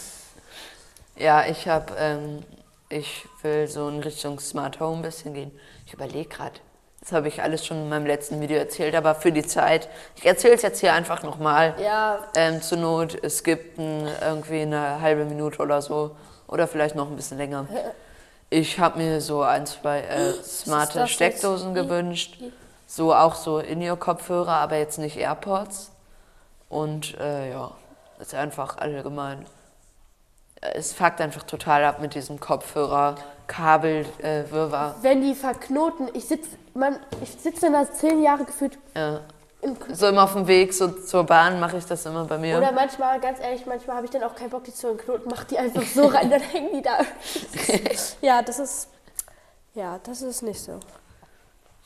Ja, 1.15 1.45
ich 1.45 1.67
habe, 1.67 1.93
ähm, 1.99 2.43
ich 2.87 3.25
will 3.41 3.67
so 3.67 3.89
in 3.89 3.99
Richtung 3.99 4.39
Smart 4.39 4.79
Home 4.79 4.97
ein 4.99 5.01
bisschen 5.01 5.33
gehen. 5.33 5.51
Ich 5.85 5.93
überlege 5.93 6.29
gerade. 6.29 6.53
Das 7.01 7.11
habe 7.11 7.27
ich 7.27 7.41
alles 7.41 7.65
schon 7.65 7.75
in 7.75 7.89
meinem 7.89 8.05
letzten 8.05 8.39
Video 8.39 8.57
erzählt, 8.57 8.95
aber 8.95 9.15
für 9.15 9.33
die 9.33 9.45
Zeit, 9.45 9.89
ich 10.15 10.25
erzähle 10.25 10.53
es 10.53 10.61
jetzt 10.61 10.79
hier 10.79 10.93
einfach 10.93 11.21
nochmal. 11.21 11.75
Ja, 11.83 12.19
Ähm, 12.35 12.61
zur 12.61 12.77
Not, 12.77 13.21
es 13.21 13.43
gibt 13.43 13.77
ein, 13.77 14.07
irgendwie 14.21 14.61
eine 14.61 15.01
halbe 15.01 15.25
Minute 15.25 15.61
oder 15.61 15.81
so 15.81 16.15
oder 16.47 16.67
vielleicht 16.69 16.95
noch 16.95 17.09
ein 17.09 17.15
bisschen 17.17 17.37
länger. 17.37 17.67
Ich 18.51 18.79
habe 18.79 18.97
mir 18.97 19.21
so 19.21 19.43
ein, 19.43 19.67
zwei 19.67 19.99
äh, 19.99 20.33
smarte 20.41 21.07
Steckdosen 21.07 21.75
gewünscht. 21.75 22.39
So 22.91 23.13
auch 23.13 23.35
so 23.35 23.59
In-Ear-Kopfhörer, 23.59 24.51
aber 24.53 24.77
jetzt 24.77 24.97
nicht 24.97 25.15
AirPods. 25.15 25.91
Und 26.69 27.15
äh, 27.19 27.51
ja, 27.51 27.69
ist 28.19 28.33
einfach 28.33 28.79
allgemein. 28.79 29.45
äh, 30.61 30.71
Es 30.73 30.93
fuckt 30.93 31.21
einfach 31.21 31.43
total 31.43 31.83
ab 31.85 32.01
mit 32.01 32.15
diesem 32.15 32.39
Kopfhörer, 32.39 33.13
Kabel, 33.45 34.07
äh, 34.23 34.43
Wirrwarr. 34.49 34.95
wenn 35.03 35.21
die 35.21 35.35
verknoten, 35.35 36.09
ich 36.15 36.27
sitze 36.27 36.49
ich 37.21 37.29
sitze 37.39 37.67
in 37.67 37.73
da 37.73 37.91
zehn 37.91 38.23
Jahre 38.23 38.43
gefühlt 38.45 38.79
Ja. 38.95 39.19
im 39.61 39.75
So 39.93 40.07
immer 40.07 40.23
auf 40.23 40.33
dem 40.33 40.47
Weg 40.47 40.73
so 40.73 40.87
zur 40.87 41.25
Bahn 41.25 41.59
mache 41.59 41.77
ich 41.77 41.85
das 41.85 42.07
immer 42.07 42.25
bei 42.25 42.39
mir. 42.39 42.57
Oder 42.57 42.71
manchmal, 42.71 43.19
ganz 43.19 43.39
ehrlich, 43.39 43.67
manchmal 43.67 43.97
habe 43.97 44.05
ich 44.07 44.11
dann 44.11 44.23
auch 44.23 44.33
keinen 44.33 44.49
Bock, 44.49 44.63
die 44.63 44.73
zu 44.73 44.95
knoten, 44.95 45.29
mach 45.29 45.43
die 45.43 45.59
einfach 45.59 45.83
so 45.83 46.07
rein, 46.07 46.31
dann 46.31 46.41
hängen 46.41 46.69
die 46.73 46.81
da. 46.81 46.99
ja, 48.21 48.41
das 48.41 48.57
ist. 48.57 48.87
Ja, 49.75 49.99
das 50.03 50.23
ist 50.23 50.41
nicht 50.41 50.59
so. 50.59 50.79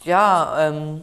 Ja, 0.03 0.67
ähm, 0.67 1.01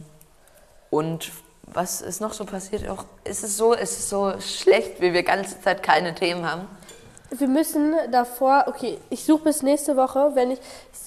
und 0.89 1.31
was 1.73 2.01
ist 2.01 2.21
noch 2.21 2.33
so 2.33 2.45
passiert? 2.45 2.87
Auch, 2.89 3.05
ist 3.23 3.43
es 3.43 3.57
so, 3.57 3.73
ist 3.73 3.97
es 3.97 4.09
so 4.09 4.33
schlecht, 4.39 5.01
wie 5.01 5.13
wir 5.13 5.23
ganze 5.23 5.59
Zeit 5.61 5.83
keine 5.83 6.13
Themen 6.13 6.49
haben? 6.49 6.67
Wir 7.29 7.47
müssen 7.47 7.93
davor, 8.11 8.65
okay, 8.67 8.97
ich 9.09 9.23
suche 9.23 9.45
bis 9.45 9.63
nächste 9.63 9.95
Woche, 9.95 10.31
wenn 10.33 10.51
ich, 10.51 10.59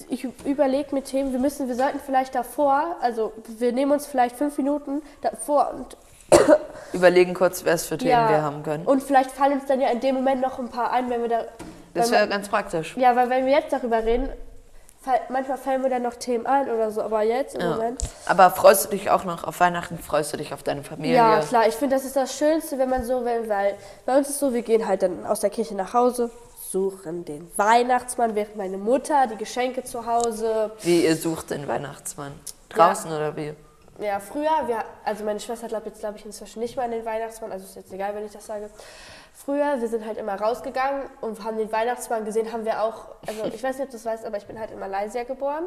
ich 0.09 0.27
überlege 0.43 0.95
mit 0.95 1.05
Themen, 1.05 1.31
wir 1.31 1.39
müssen, 1.39 1.67
wir 1.67 1.75
sollten 1.75 1.99
vielleicht 2.03 2.33
davor, 2.33 2.95
also 2.99 3.31
wir 3.59 3.71
nehmen 3.71 3.91
uns 3.91 4.07
vielleicht 4.07 4.35
fünf 4.35 4.57
Minuten 4.57 5.03
davor 5.21 5.71
und 5.75 5.97
Überlegen 6.93 7.35
kurz, 7.35 7.63
was 7.63 7.85
für 7.85 7.97
Themen 7.97 8.11
ja, 8.11 8.29
wir 8.29 8.41
haben 8.41 8.63
können. 8.63 8.85
Und 8.85 9.03
vielleicht 9.03 9.31
fallen 9.31 9.53
uns 9.53 9.65
dann 9.65 9.79
ja 9.79 9.89
in 9.89 9.99
dem 9.99 10.15
Moment 10.15 10.41
noch 10.41 10.57
ein 10.57 10.69
paar 10.69 10.91
ein, 10.91 11.09
wenn 11.11 11.21
wir 11.21 11.29
da. 11.29 11.45
Das 11.93 12.11
wäre 12.11 12.27
ganz 12.27 12.49
praktisch. 12.49 12.97
Ja, 12.97 13.15
weil 13.15 13.29
wenn 13.29 13.45
wir 13.45 13.53
jetzt 13.53 13.71
darüber 13.71 14.03
reden, 14.03 14.29
manchmal 15.29 15.57
fallen 15.57 15.81
mir 15.81 15.89
dann 15.89 16.01
noch 16.03 16.15
Themen 16.15 16.45
ein 16.45 16.69
oder 16.69 16.91
so, 16.91 17.01
aber 17.01 17.21
jetzt 17.23 17.55
im 17.55 17.61
Ja. 17.61 17.69
Moment. 17.71 18.01
Aber 18.25 18.49
freust 18.51 18.85
du 18.85 18.89
dich 18.89 19.09
auch 19.09 19.23
noch 19.23 19.43
auf 19.43 19.59
Weihnachten? 19.59 19.97
Freust 19.99 20.33
du 20.33 20.37
dich 20.37 20.53
auf 20.53 20.63
deine 20.63 20.83
Familie? 20.83 21.15
Ja, 21.15 21.39
klar, 21.41 21.67
ich 21.67 21.75
finde, 21.75 21.95
das 21.95 22.05
ist 22.05 22.15
das 22.15 22.37
Schönste, 22.37 22.77
wenn 22.77 22.89
man 22.89 23.03
so 23.03 23.23
will, 23.25 23.47
weil 23.47 23.75
bei 24.05 24.17
uns 24.17 24.29
ist 24.29 24.39
so, 24.39 24.53
wir 24.53 24.61
gehen 24.61 24.87
halt 24.87 25.01
dann 25.03 25.25
aus 25.25 25.39
der 25.39 25.49
Kirche 25.49 25.75
nach 25.75 25.93
Hause, 25.93 26.29
suchen 26.71 27.25
den 27.25 27.49
Weihnachtsmann, 27.57 28.35
während 28.35 28.55
meine 28.55 28.77
Mutter 28.77 29.27
die 29.27 29.37
Geschenke 29.37 29.83
zu 29.83 30.05
Hause. 30.05 30.71
Wie 30.81 31.05
ihr 31.05 31.15
sucht 31.15 31.51
den 31.51 31.67
Weihnachtsmann? 31.67 32.33
Draußen 32.69 33.11
oder 33.11 33.35
wie? 33.35 33.53
Ja, 33.99 34.19
früher, 34.19 34.49
wir, 34.67 34.83
also 35.05 35.23
meine 35.23 35.39
Schwester 35.39 35.67
glaubt 35.69 35.85
jetzt, 35.85 36.01
glaube 36.01 36.17
ich, 36.17 36.25
inzwischen 36.25 36.59
nicht 36.59 36.75
mehr 36.75 36.83
an 36.83 36.91
den 36.91 37.05
Weihnachtsmann, 37.05 37.51
also 37.53 37.63
ist 37.63 37.75
jetzt 37.77 37.93
egal, 37.93 38.13
wenn 38.13 38.25
ich 38.25 38.33
das 38.33 38.45
sage. 38.45 38.69
Früher, 39.35 39.81
wir 39.81 39.87
sind 39.89 40.05
halt 40.05 40.17
immer 40.17 40.39
rausgegangen 40.39 41.03
und 41.21 41.43
haben 41.43 41.57
den 41.57 41.71
Weihnachtsmann 41.71 42.23
gesehen, 42.23 42.51
haben 42.53 42.63
wir 42.65 42.81
auch, 42.81 43.07
also 43.27 43.43
ich 43.53 43.61
weiß 43.61 43.77
nicht, 43.77 43.85
ob 43.85 43.89
du 43.91 43.97
das 43.97 44.05
weißt, 44.05 44.25
aber 44.25 44.37
ich 44.37 44.45
bin 44.45 44.57
halt 44.59 44.71
in 44.71 44.79
Malaysia 44.79 45.23
geboren, 45.23 45.65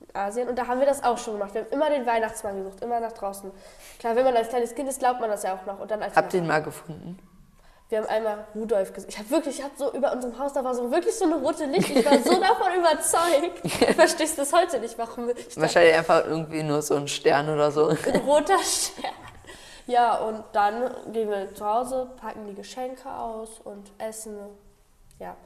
in 0.00 0.16
Asien, 0.16 0.48
und 0.48 0.58
da 0.58 0.66
haben 0.66 0.80
wir 0.80 0.86
das 0.86 1.04
auch 1.04 1.18
schon 1.18 1.34
gemacht. 1.34 1.54
Wir 1.54 1.62
haben 1.62 1.70
immer 1.70 1.90
den 1.90 2.06
Weihnachtsmann 2.06 2.56
gesucht, 2.56 2.82
immer 2.82 3.00
nach 3.00 3.12
draußen. 3.12 3.50
Klar, 3.98 4.16
wenn 4.16 4.24
man 4.24 4.36
als 4.36 4.48
kleines 4.48 4.74
Kind 4.74 4.88
ist, 4.88 4.98
glaubt 5.00 5.20
man 5.20 5.30
das 5.30 5.42
ja 5.42 5.54
auch 5.54 5.66
noch. 5.66 5.80
Und 5.80 5.90
dann 5.90 6.02
als 6.02 6.16
Habt 6.16 6.32
ihr 6.32 6.40
ihn 6.40 6.46
mal 6.46 6.62
gefunden? 6.62 7.18
wir 7.90 7.98
haben 7.98 8.08
einmal 8.08 8.44
Rudolf 8.54 8.92
gesehen. 8.92 9.10
Ich 9.10 9.18
habe 9.18 9.30
wirklich, 9.30 9.58
ich 9.58 9.64
habe 9.64 9.74
so 9.76 9.92
über 9.92 10.12
unserem 10.12 10.36
Haus, 10.38 10.52
da 10.52 10.64
war 10.64 10.74
so 10.74 10.90
wirklich 10.90 11.14
so 11.14 11.26
eine 11.26 11.36
rote 11.36 11.66
Licht. 11.66 11.90
Ich 11.90 12.04
war 12.04 12.18
so 12.18 12.40
davon 12.40 12.72
überzeugt. 12.76 13.60
Ich 13.64 13.94
verstehe 13.94 14.26
es 14.26 14.34
bis 14.34 14.52
heute 14.52 14.80
nicht, 14.80 14.98
warum 14.98 15.28
dachte, 15.28 15.60
Wahrscheinlich 15.60 15.94
einfach 15.94 16.24
irgendwie 16.24 16.62
nur 16.62 16.82
so 16.82 16.96
ein 16.96 17.06
Stern 17.06 17.48
oder 17.48 17.70
so. 17.70 17.88
ein 17.88 17.96
roter 18.26 18.58
Stern. 18.58 19.12
Ja, 19.86 20.16
und 20.16 20.42
dann 20.52 20.90
gehen 21.12 21.28
wir 21.28 21.54
zu 21.54 21.64
Hause, 21.64 22.08
packen 22.20 22.46
die 22.46 22.54
Geschenke 22.54 23.10
aus 23.10 23.60
und 23.64 23.90
essen. 23.98 24.36
Ja. 25.18 25.36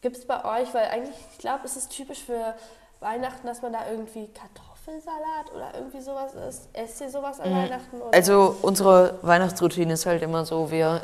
Gibt 0.00 0.16
es 0.16 0.26
bei 0.26 0.44
euch, 0.44 0.72
weil 0.72 0.86
eigentlich, 0.86 1.16
ich 1.32 1.38
glaube, 1.38 1.60
es 1.64 1.76
ist 1.76 1.90
typisch 1.90 2.22
für 2.22 2.54
Weihnachten, 3.00 3.46
dass 3.46 3.62
man 3.62 3.72
da 3.72 3.80
irgendwie 3.90 4.28
Kartoffelsalat 4.28 5.52
oder 5.54 5.74
irgendwie 5.74 6.00
sowas 6.00 6.34
isst. 6.34 6.68
Esst 6.72 7.00
ihr 7.00 7.10
sowas 7.10 7.40
an 7.40 7.52
Weihnachten? 7.52 8.00
Oder? 8.00 8.14
Also 8.14 8.56
unsere 8.62 9.18
Weihnachtsroutine 9.22 9.92
ist 9.92 10.06
halt 10.06 10.22
immer 10.22 10.44
so, 10.44 10.70
wir 10.70 11.02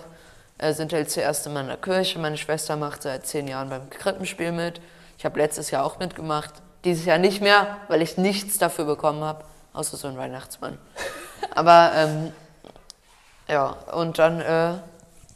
äh, 0.59 0.73
sind 0.73 0.93
halt 0.93 1.11
zuerst 1.11 1.47
immer 1.47 1.61
in 1.61 1.67
der 1.67 1.77
Kirche. 1.77 2.19
Meine 2.19 2.37
Schwester 2.37 2.77
macht 2.77 3.03
seit 3.03 3.27
zehn 3.27 3.47
Jahren 3.47 3.69
beim 3.69 3.91
Krippenspiel 3.91 4.53
mit. 4.53 4.81
Ich 5.19 5.25
habe 5.25 5.39
letztes 5.39 5.71
Jahr 5.71 5.85
auch 5.85 5.99
mitgemacht. 5.99 6.55
Dieses 6.85 7.05
Jahr 7.05 7.19
nicht 7.19 7.41
mehr, 7.41 7.79
weil 7.89 8.03
ich 8.03 8.17
nichts 8.17 8.59
dafür 8.59 8.85
bekommen 8.85 9.23
habe, 9.25 9.45
außer 9.73 9.97
so 9.97 10.09
ein 10.09 10.17
Weihnachtsmann. 10.17 10.79
Aber 11.55 11.93
ähm, 11.95 12.33
ja, 13.49 13.71
und 13.93 14.19
dann, 14.19 14.41
äh, 14.41 14.75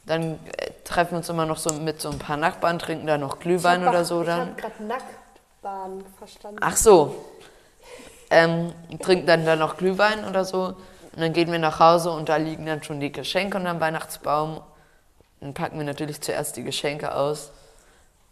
dann 0.07 0.33
äh, 0.33 0.71
treffen 0.85 1.13
wir 1.13 1.19
uns 1.19 1.29
immer 1.29 1.47
noch 1.47 1.59
so 1.59 1.73
mit 1.75 2.01
so 2.01 2.11
ein 2.11 2.19
paar 2.19 2.37
Nachbarn, 2.37 2.79
trinken 2.79 3.07
da 3.07 3.19
noch 3.19 3.39
Glühwein 3.39 3.87
oder 3.87 4.05
so 4.05 4.21
Ich 4.23 4.27
dann. 4.27 4.41
habe 4.41 4.53
gerade 4.61 4.83
Nacktbahn 4.85 6.05
verstanden. 6.19 6.59
Ach 6.63 6.77
so. 6.77 7.15
Ähm, 8.31 8.73
trinken 9.01 9.27
dann 9.27 9.45
da 9.47 9.57
noch 9.57 9.77
Glühwein 9.77 10.25
oder 10.27 10.45
so. 10.45 10.75
Und 11.15 11.23
dann 11.23 11.33
gehen 11.33 11.51
wir 11.51 11.59
nach 11.59 11.81
Hause 11.81 12.11
und 12.11 12.29
da 12.29 12.37
liegen 12.37 12.67
dann 12.67 12.83
schon 12.83 13.01
die 13.01 13.11
Geschenke 13.11 13.57
unterm 13.57 13.81
Weihnachtsbaum. 13.81 14.61
Dann 15.41 15.55
packen 15.55 15.79
wir 15.79 15.85
natürlich 15.85 16.21
zuerst 16.21 16.57
die 16.57 16.63
Geschenke 16.65 17.15
aus. 17.15 17.51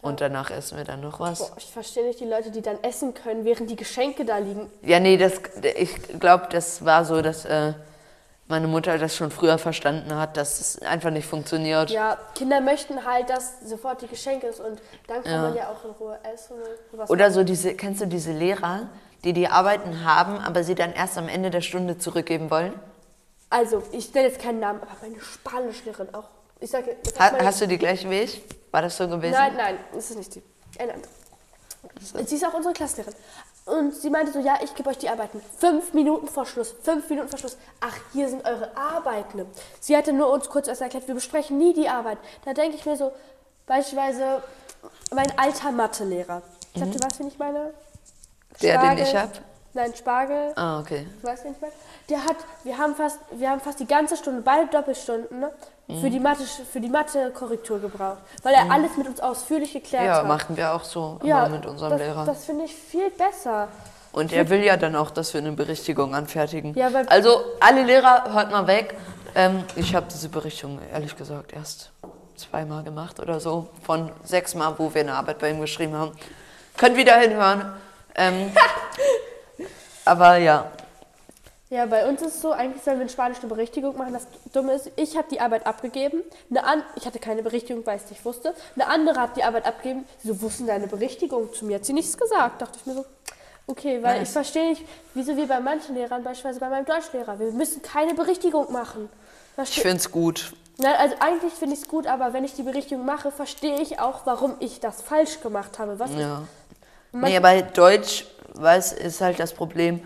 Und 0.03 0.21
danach 0.21 0.51
essen 0.51 0.77
wir 0.77 0.85
dann 0.85 1.01
noch 1.01 1.19
was. 1.19 1.39
Boah, 1.39 1.57
ich 1.59 1.67
verstehe 1.67 2.07
nicht 2.07 2.21
die 2.21 2.27
Leute, 2.27 2.51
die 2.51 2.63
dann 2.63 2.79
essen 2.85 3.13
können, 3.15 3.45
während 3.45 3.71
die 3.71 3.77
Geschenke 3.77 4.25
da 4.25 4.39
liegen. 4.39 4.71
Ja, 4.83 5.01
nee, 5.01 5.17
das, 5.17 5.33
ich 5.77 6.21
glaube, 6.21 6.47
das 6.51 6.85
war 6.85 7.05
so, 7.05 7.23
dass 7.23 7.45
äh, 7.45 7.73
meine 8.49 8.69
Mutter 8.69 8.99
das 8.99 9.17
schon 9.17 9.31
früher 9.31 9.59
verstanden 9.59 10.15
hat, 10.15 10.37
dass 10.37 10.61
es 10.61 10.83
einfach 10.83 11.11
nicht 11.11 11.27
funktioniert. 11.27 11.91
Ja, 11.91 12.17
Kinder 12.35 12.61
möchten 12.61 13.05
halt, 13.05 13.29
dass 13.29 13.61
sofort 13.61 14.03
die 14.03 14.07
Geschenke 14.07 14.47
ist 14.47 14.61
und 14.61 14.81
dann 15.09 15.23
kann 15.23 15.33
Ja. 15.33 15.43
man 15.43 15.57
ja 15.57 15.69
auch 15.71 15.85
in 15.85 15.91
Ruhe 15.93 16.19
essen. 16.33 16.57
Was 16.93 17.11
Oder 17.11 17.31
so 17.31 17.43
diese, 17.43 17.75
kennst 17.75 18.01
du 18.01 18.07
diese 18.07 18.33
Lehrer, 18.33 18.89
die 19.25 19.33
die 19.33 19.49
Arbeiten 19.49 20.05
haben, 20.05 20.39
aber 20.39 20.63
sie 20.63 20.75
dann 20.75 20.93
erst 20.93 21.19
am 21.19 21.29
Ende 21.29 21.51
der 21.51 21.61
Stunde 21.61 21.99
zurückgeben 21.99 22.51
wollen? 22.51 22.73
Also, 23.51 23.83
ich 23.93 24.13
nenne 24.15 24.29
jetzt 24.29 24.41
keinen 24.41 24.61
Namen, 24.61 24.81
aber 24.83 24.91
meine 25.03 25.21
Spanischlehrerin 25.21 26.15
auch. 26.15 26.29
Ich 26.61 26.71
sage, 26.71 26.97
Ha, 27.19 27.33
hast 27.45 27.61
du 27.61 27.69
die 27.69 27.79
gleiche 27.79 28.09
wie 28.11 28.21
ich? 28.21 28.43
War 28.71 28.83
das 28.83 28.97
so 28.97 29.09
gewesen? 29.09 29.33
Nein, 29.33 29.55
nein, 29.57 29.77
das 29.93 30.11
ist 30.11 30.17
nicht 30.17 30.35
die. 30.35 30.43
Eine 30.79 30.95
andere. 30.95 31.11
Sie 32.27 32.35
ist 32.35 32.45
auch 32.45 32.55
unsere 32.55 32.75
Klassenlehrerin. 32.75 33.17
Und 33.67 33.95
sie 33.95 34.11
meinte 34.11 34.33
so, 34.33 34.39
ja, 34.39 34.59
ich 34.63 34.75
gebe 34.77 34.89
euch 34.89 34.99
die 34.99 35.09
Arbeiten. 35.09 35.43
Fünf 35.59 35.93
Minuten 35.93 36.29
vor 36.29 36.47
Schluss. 36.47 36.75
Fünf 36.83 37.11
Minuten 37.11 37.29
vor 37.29 37.39
Schluss. 37.39 37.57
Ach, 37.81 37.97
hier 38.13 38.29
sind 38.29 38.45
eure 38.47 38.77
Arbeiten. 38.77 39.45
Sie 39.81 39.97
hatte 39.97 40.13
nur 40.13 40.31
uns 40.31 40.49
kurz 40.49 40.69
erst 40.69 40.83
erklärt, 40.83 41.09
wir 41.09 41.15
besprechen 41.17 41.59
nie 41.59 41.75
die 41.75 41.89
Arbeit. 41.89 42.19
Da 42.45 42.55
denke 42.55 42.77
ich 42.77 42.87
mir 42.87 42.97
so, 42.97 43.13
beispielsweise 43.67 44.41
mein 45.13 45.37
alter 45.37 45.73
Mathelehrer. 45.73 46.43
Sagt 46.77 46.95
ihr 46.95 47.01
was, 47.03 47.19
wen 47.19 47.27
ich 47.29 47.39
meine? 47.39 47.59
Mhm. 47.59 47.73
Der, 48.63 48.79
den 48.81 48.99
ich 48.99 49.09
Spargel. 49.09 49.21
hab? 49.21 49.31
Nein, 49.75 49.95
Spargel. 49.97 50.53
Ah, 50.55 50.81
okay. 50.81 51.07
Ich 51.19 51.25
weiß 51.25 51.45
nicht 51.45 51.61
mehr. 51.61 51.73
Der 52.09 52.25
hat, 52.25 52.37
wir 52.63 52.79
haben 52.79 52.95
fast, 52.95 53.19
wir 53.33 53.51
haben 53.51 53.61
fast 53.61 53.81
die 53.81 53.87
ganze 53.87 54.17
Stunde, 54.17 54.43
beide 54.43 54.69
Doppelstunden, 54.69 55.41
ne, 55.41 55.49
Mhm. 55.49 55.53
Für 55.89 56.11
die 56.11 56.19
Mathe, 56.19 56.43
für 56.45 56.81
die 56.81 56.89
Mathe-Korrektur 56.89 57.79
gebraucht, 57.81 58.19
weil 58.43 58.55
er 58.55 58.71
alles 58.73 58.97
mit 58.97 59.07
uns 59.07 59.21
ausführlich 59.21 59.73
geklärt 59.73 60.05
Ja, 60.05 60.17
hat. 60.17 60.27
machten 60.27 60.57
wir 60.57 60.75
auch 60.75 60.83
so 60.83 61.21
ja, 61.23 61.49
mit 61.49 61.65
unserem 61.65 61.91
das, 61.93 62.01
Lehrer. 62.01 62.25
Das 62.25 62.45
finde 62.45 62.65
ich 62.65 62.75
viel 62.75 63.09
besser. 63.11 63.69
Und 64.13 64.33
er 64.33 64.49
will 64.49 64.65
ja 64.65 64.77
dann 64.77 64.97
auch, 64.97 65.11
dass 65.11 65.33
wir 65.35 65.41
eine 65.41 65.53
Berichtigung 65.53 66.15
anfertigen. 66.15 66.75
Ja, 66.75 66.93
weil- 66.93 67.07
also 67.09 67.39
alle 67.61 67.85
Lehrer, 67.85 68.33
hört 68.33 68.51
mal 68.51 68.67
weg. 68.67 68.97
Ähm, 69.35 69.63
ich 69.77 69.95
habe 69.95 70.07
diese 70.11 70.29
Berichtigung 70.29 70.81
ehrlich 70.93 71.17
gesagt 71.17 71.53
erst 71.53 71.91
zweimal 72.35 72.83
gemacht 72.83 73.21
oder 73.21 73.39
so. 73.39 73.69
Von 73.85 74.11
sechs 74.25 74.55
Mal, 74.55 74.75
wo 74.79 74.93
wir 74.93 75.03
eine 75.03 75.15
Arbeit 75.15 75.39
bei 75.39 75.51
ihm 75.51 75.61
geschrieben 75.61 75.95
haben. 75.95 76.13
Könnt 76.77 76.97
wieder 76.97 77.17
hinhören. 77.19 77.73
Ähm, 78.17 78.51
aber 80.05 80.37
ja, 80.39 80.71
Ja, 81.69 81.85
bei 81.87 82.09
uns 82.09 82.23
ist 82.23 82.37
es 82.37 82.43
so, 82.43 82.53
eigentlich 82.53 82.83
sollen 82.85 82.99
wir 82.99 83.03
in 83.03 83.09
Spanisch 83.09 83.39
eine 83.41 83.49
Berichtigung 83.49 83.97
machen. 83.97 84.13
Das 84.13 84.27
Dumme 84.53 84.75
ist, 84.75 84.91
ich 84.95 85.17
habe 85.17 85.27
die 85.29 85.41
Arbeit 85.41 85.67
abgegeben. 85.67 86.23
Eine 86.49 86.63
an 86.65 86.83
ich 86.95 87.07
hatte 87.07 87.19
keine 87.19 87.43
Berichtigung, 87.43 87.85
weil 87.85 87.97
ich 87.97 88.05
es 88.05 88.11
nicht 88.11 88.25
wusste. 88.25 88.55
Eine 88.77 88.87
andere 88.87 89.21
hat 89.21 89.37
die 89.37 89.43
Arbeit 89.43 89.67
abgegeben. 89.67 90.05
So 90.23 90.41
wussten 90.43 90.69
deine 90.69 90.87
Berichtigung 90.87 91.53
zu 91.53 91.65
mir. 91.65 91.77
Hat 91.77 91.85
sie 91.85 91.93
nichts 91.93 92.17
gesagt. 92.17 92.63
Dachte 92.63 92.79
ich 92.81 92.87
mir 92.87 92.95
so, 92.95 93.05
okay, 93.67 94.01
weil 94.01 94.19
Nice. 94.19 94.29
ich 94.29 94.33
verstehe 94.33 94.69
nicht, 94.71 94.83
wieso 95.15 95.37
wir 95.37 95.49
bei 95.49 95.59
manchen 95.59 95.97
Lehrern, 95.97 96.23
beispielsweise 96.23 96.61
bei 96.61 96.69
meinem 96.69 96.85
Deutschlehrer, 96.87 97.39
wir 97.41 97.51
müssen 97.51 97.83
keine 97.83 98.15
Berichtigung 98.15 98.71
machen. 98.73 99.09
ich 99.49 99.55
Verste 99.57 99.81
finde 99.81 99.97
es 99.97 100.11
gut. 100.13 100.53
Nein, 100.79 100.95
also 100.99 101.17
eigentlich 101.19 101.53
finde 101.53 101.75
ich 101.75 101.83
es 101.83 101.89
gut, 101.89 102.07
aber 102.07 102.33
wenn 102.33 102.45
ich 102.45 102.55
die 102.55 102.63
Berichtigung 102.63 103.05
mache, 103.05 103.33
verstehe 103.33 103.81
ich 103.81 103.99
auch, 103.99 104.27
warum 104.27 104.55
ich 104.61 104.79
das 104.79 105.03
falsch 105.03 105.41
gemacht 105.41 105.79
habe. 105.79 105.99
Was 105.99 106.13
Ja. 106.15 106.43
Nee, 107.13 107.41
bei 107.41 107.63
Deutsch 107.63 108.27
weiß, 108.55 108.93
ist 108.93 109.21
halt 109.21 109.41
das 109.41 109.55
Problem, 109.55 110.01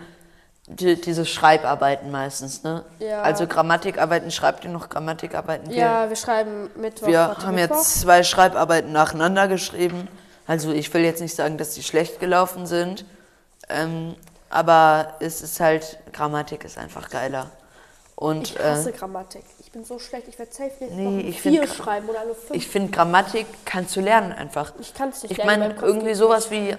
die, 0.79 0.99
diese 0.99 1.25
Schreibarbeiten 1.25 2.11
meistens, 2.11 2.63
ne? 2.63 2.83
Ja. 2.99 3.21
Also 3.21 3.45
Grammatikarbeiten, 3.47 4.31
schreibt 4.31 4.63
ihr 4.63 4.69
noch 4.71 4.89
Grammatikarbeiten? 4.89 5.69
Wir- 5.69 5.77
ja, 5.77 6.09
wir 6.09 6.15
schreiben 6.15 6.69
Mittwoch. 6.75 7.07
Wir 7.07 7.29
heute 7.29 7.45
haben 7.47 7.55
Mittwoch. 7.55 7.77
jetzt 7.77 8.01
zwei 8.01 8.23
Schreibarbeiten 8.23 8.91
nacheinander 8.91 9.47
geschrieben. 9.47 10.07
Also 10.47 10.71
ich 10.71 10.93
will 10.93 11.01
jetzt 11.03 11.21
nicht 11.21 11.35
sagen, 11.35 11.57
dass 11.57 11.71
die 11.75 11.83
schlecht 11.83 12.19
gelaufen 12.19 12.65
sind, 12.65 13.05
ähm, 13.69 14.15
aber 14.49 15.13
es 15.19 15.41
ist 15.41 15.59
halt, 15.59 15.99
Grammatik 16.13 16.63
ist 16.65 16.77
einfach 16.77 17.09
geiler. 17.09 17.51
Und 18.15 18.49
Ich 18.51 18.59
hasse 18.59 18.89
äh, 18.91 18.93
Grammatik. 18.93 19.43
Ich 19.59 19.71
bin 19.71 19.83
so 19.83 19.97
schlecht. 19.97 20.27
Ich 20.27 20.37
werde 20.37 20.51
safe 20.53 20.71
nicht 20.79 20.93
Nee, 20.93 21.03
noch 21.23 21.29
ich 21.29 21.41
vier 21.41 21.63
find- 21.63 21.73
schreiben 21.75 22.07
oder 22.09 22.23
nur 22.25 22.35
fünf. 22.35 22.51
ich 22.51 22.67
finde, 22.67 22.91
Grammatik 22.91 23.45
kannst 23.65 23.95
du 23.95 24.01
lernen 24.01 24.31
einfach. 24.31 24.73
Ich 24.79 24.93
kann 24.93 25.09
es 25.09 25.23
nicht 25.23 25.31
Ich 25.37 25.43
meine, 25.45 25.73
irgendwie 25.81 26.13
sowas 26.13 26.51
wie 26.51 26.75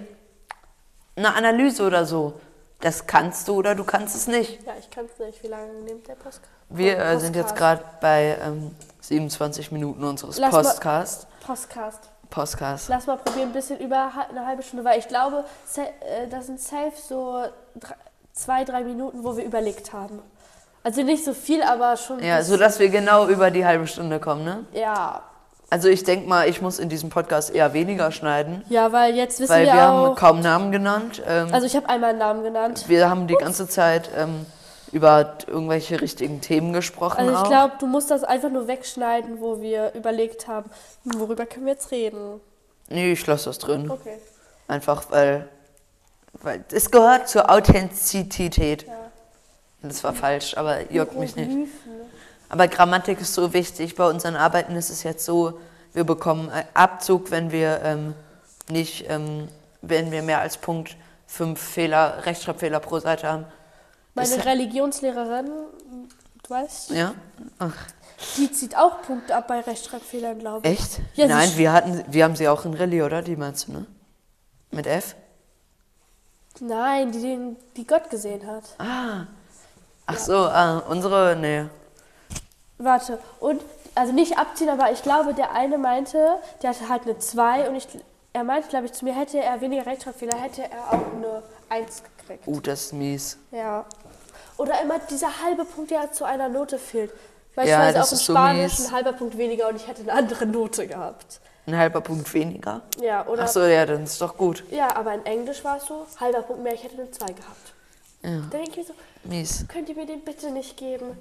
eine 1.16 1.34
Analyse 1.34 1.82
oder 1.84 2.04
so. 2.04 2.34
Das 2.82 3.06
kannst 3.06 3.46
du 3.46 3.54
oder 3.54 3.74
du 3.76 3.84
kannst 3.84 4.14
es 4.16 4.26
nicht. 4.26 4.66
Ja, 4.66 4.72
ich 4.78 4.90
kann 4.90 5.06
es 5.06 5.18
nicht. 5.24 5.42
Wie 5.42 5.46
lange 5.46 5.72
nimmt 5.84 6.06
der 6.08 6.14
Podcast? 6.14 6.40
Wir 6.68 6.98
äh, 6.98 7.18
sind 7.20 7.36
jetzt 7.36 7.54
gerade 7.54 7.82
bei 8.00 8.36
ähm, 8.44 8.74
27 9.00 9.70
Minuten 9.70 10.02
unseres 10.02 10.38
Lass. 10.38 10.50
Podcast. 10.50 11.26
Podcast. 11.40 12.88
Lass 12.88 13.06
mal 13.06 13.18
probieren, 13.18 13.50
ein 13.50 13.52
bisschen 13.52 13.78
über 13.78 14.10
eine 14.30 14.46
halbe 14.46 14.62
Stunde, 14.62 14.84
weil 14.84 14.98
ich 14.98 15.06
glaube, 15.06 15.44
äh, 15.76 16.26
das 16.28 16.46
sind 16.46 16.60
safe 16.60 16.92
so 16.96 17.44
drei, 17.76 17.94
zwei, 18.32 18.64
drei 18.64 18.82
Minuten, 18.82 19.22
wo 19.22 19.36
wir 19.36 19.44
überlegt 19.44 19.92
haben. 19.92 20.20
Also 20.82 21.02
nicht 21.02 21.24
so 21.24 21.34
viel, 21.34 21.62
aber 21.62 21.96
schon. 21.96 22.20
Ja, 22.20 22.38
bis- 22.38 22.48
so 22.48 22.56
dass 22.56 22.80
wir 22.80 22.88
genau 22.88 23.28
über 23.28 23.52
die 23.52 23.64
halbe 23.64 23.86
Stunde 23.86 24.18
kommen, 24.18 24.44
ne? 24.44 24.64
ja. 24.72 25.22
Also 25.72 25.88
ich 25.88 26.04
denke 26.04 26.28
mal, 26.28 26.50
ich 26.50 26.60
muss 26.60 26.78
in 26.78 26.90
diesem 26.90 27.08
Podcast 27.08 27.48
eher 27.48 27.72
weniger 27.72 28.12
schneiden, 28.12 28.62
ja, 28.68 28.92
weil 28.92 29.14
jetzt 29.14 29.40
wissen 29.40 29.54
weil 29.54 29.64
wir, 29.64 29.72
wir 29.72 29.80
haben 29.80 30.12
auch. 30.12 30.16
kaum 30.16 30.40
Namen 30.40 30.70
genannt. 30.70 31.22
Ähm, 31.26 31.48
also 31.50 31.66
ich 31.66 31.74
habe 31.74 31.88
einmal 31.88 32.10
einen 32.10 32.18
Namen 32.18 32.42
genannt. 32.42 32.84
wir 32.88 33.08
haben 33.08 33.26
die 33.26 33.36
ganze 33.36 33.66
Zeit 33.66 34.10
ähm, 34.14 34.44
über 34.92 35.38
irgendwelche 35.46 35.98
richtigen 36.02 36.42
Themen 36.42 36.74
gesprochen. 36.74 37.20
Also 37.20 37.42
ich 37.42 37.48
glaube, 37.48 37.72
du 37.80 37.86
musst 37.86 38.10
das 38.10 38.22
einfach 38.22 38.50
nur 38.50 38.68
wegschneiden, 38.68 39.40
wo 39.40 39.62
wir 39.62 39.94
überlegt 39.94 40.46
haben, 40.46 40.68
hm, 41.04 41.18
worüber 41.18 41.46
können 41.46 41.64
wir 41.64 41.72
jetzt 41.72 41.90
reden. 41.90 42.42
Nee, 42.90 43.12
ich 43.12 43.26
lasse 43.26 43.46
das 43.46 43.56
drin. 43.56 43.90
Okay. 43.90 44.18
Einfach 44.68 45.04
weil, 45.08 45.48
weil 46.34 46.62
es 46.70 46.90
gehört 46.90 47.30
zur 47.30 47.50
Authentizität. 47.50 48.86
Ja. 48.86 48.92
Das 49.80 50.04
war 50.04 50.12
falsch, 50.12 50.54
aber 50.54 50.92
juckt 50.92 51.18
mich 51.18 51.34
nicht. 51.34 51.70
Aber 52.52 52.68
Grammatik 52.68 53.18
ist 53.22 53.32
so 53.32 53.54
wichtig. 53.54 53.94
Bei 53.96 54.06
unseren 54.08 54.36
Arbeiten 54.36 54.76
ist 54.76 54.90
es 54.90 55.02
jetzt 55.04 55.24
so, 55.24 55.58
wir 55.94 56.04
bekommen 56.04 56.50
einen 56.50 56.68
Abzug, 56.74 57.30
wenn 57.30 57.50
wir 57.50 57.80
ähm, 57.82 58.14
nicht, 58.68 59.06
ähm, 59.08 59.48
wenn 59.80 60.10
wir 60.10 60.22
mehr 60.22 60.40
als 60.40 60.58
Punkt 60.58 60.96
fünf 61.26 61.58
Fehler, 61.60 62.26
Rechtschreibfehler 62.26 62.78
pro 62.80 62.98
Seite 62.98 63.26
haben. 63.26 63.46
Meine 64.14 64.28
Ist- 64.36 64.44
Religionslehrerin, 64.44 65.46
du 65.46 66.50
weißt, 66.50 66.90
Ja? 66.90 67.14
Ach, 67.58 67.74
die 68.36 68.52
zieht 68.52 68.76
auch 68.76 69.00
Punkte 69.00 69.34
ab 69.34 69.48
bei 69.48 69.60
Rechtschreibfehlern, 69.60 70.38
glaube 70.38 70.68
ich. 70.68 70.78
echt? 70.78 71.00
Ja, 71.14 71.28
Nein, 71.28 71.50
wir 71.56 71.72
hatten, 71.72 72.04
wir 72.06 72.22
haben 72.24 72.36
sie 72.36 72.48
auch 72.50 72.66
in 72.66 72.74
Rallye, 72.74 73.00
oder? 73.02 73.22
Die 73.22 73.34
meinst 73.36 73.68
du, 73.68 73.72
ne? 73.72 73.86
Mit 74.70 74.86
F? 74.86 75.16
Nein, 76.60 77.12
die, 77.12 77.56
die 77.76 77.86
Gott 77.86 78.10
gesehen 78.10 78.46
hat. 78.46 78.64
Ah. 78.78 79.26
Ach 80.04 80.18
so, 80.18 80.36
ah, 80.36 80.82
unsere, 80.88 81.34
nee. 81.34 81.64
Warte, 82.84 83.18
und, 83.40 83.62
also 83.94 84.12
nicht 84.12 84.38
abziehen, 84.38 84.68
aber 84.68 84.90
ich 84.92 85.02
glaube, 85.02 85.34
der 85.34 85.52
eine 85.52 85.78
meinte, 85.78 86.36
der 86.62 86.70
hatte 86.70 86.88
halt 86.88 87.02
eine 87.02 87.18
2 87.18 87.68
und 87.68 87.76
ich, 87.76 87.86
er 88.32 88.44
meinte, 88.44 88.68
glaube 88.68 88.86
ich, 88.86 88.92
zu 88.92 89.04
mir, 89.04 89.14
hätte 89.14 89.38
er 89.38 89.60
weniger 89.60 89.86
Rechtschreibfehler, 89.86 90.36
hätte 90.36 90.62
er 90.62 90.88
auch 90.88 91.12
eine 91.16 91.42
1 91.68 92.02
gekriegt. 92.18 92.46
Uh, 92.46 92.60
das 92.60 92.82
ist 92.86 92.92
mies. 92.92 93.38
Ja. 93.52 93.84
Oder 94.56 94.80
immer 94.82 94.98
dieser 95.10 95.42
halbe 95.44 95.64
Punkt, 95.64 95.90
der 95.90 96.12
zu 96.12 96.24
einer 96.24 96.48
Note 96.48 96.78
fehlt. 96.78 97.12
Beispielsweise 97.54 97.98
das 97.98 98.08
auch 98.08 98.12
in 98.12 98.18
ist 98.18 98.26
so 98.26 98.32
Spanisch 98.32 98.78
mies. 98.78 98.86
ein 98.88 98.92
halber 98.92 99.12
Punkt 99.12 99.36
weniger 99.38 99.68
und 99.68 99.76
ich 99.76 99.86
hätte 99.86 100.02
eine 100.02 100.12
andere 100.12 100.46
Note 100.46 100.86
gehabt. 100.86 101.40
Ein 101.66 101.76
halber 101.76 102.00
Punkt 102.00 102.32
weniger. 102.34 102.80
Ja, 103.00 103.24
oder? 103.28 103.44
Ach 103.44 103.48
so, 103.48 103.60
ja, 103.64 103.86
dann 103.86 104.02
ist 104.04 104.20
doch 104.20 104.36
gut. 104.36 104.64
Ja, 104.70 104.96
aber 104.96 105.14
in 105.14 105.24
Englisch 105.26 105.62
war 105.62 105.76
es 105.76 105.84
so, 105.84 106.06
halber 106.18 106.42
Punkt 106.42 106.62
mehr, 106.64 106.74
ich 106.74 106.82
hätte 106.82 107.00
eine 107.00 107.10
2 107.10 107.26
gehabt. 107.26 107.74
Ja, 108.22 108.30
Da 108.50 108.58
denke 108.58 108.70
ich 108.70 108.76
mir 108.78 108.84
so, 108.84 108.94
mies. 109.24 109.64
könnt 109.68 109.88
ihr 109.88 109.94
mir 109.94 110.06
den 110.06 110.22
bitte 110.24 110.50
nicht 110.50 110.76
geben? 110.76 111.16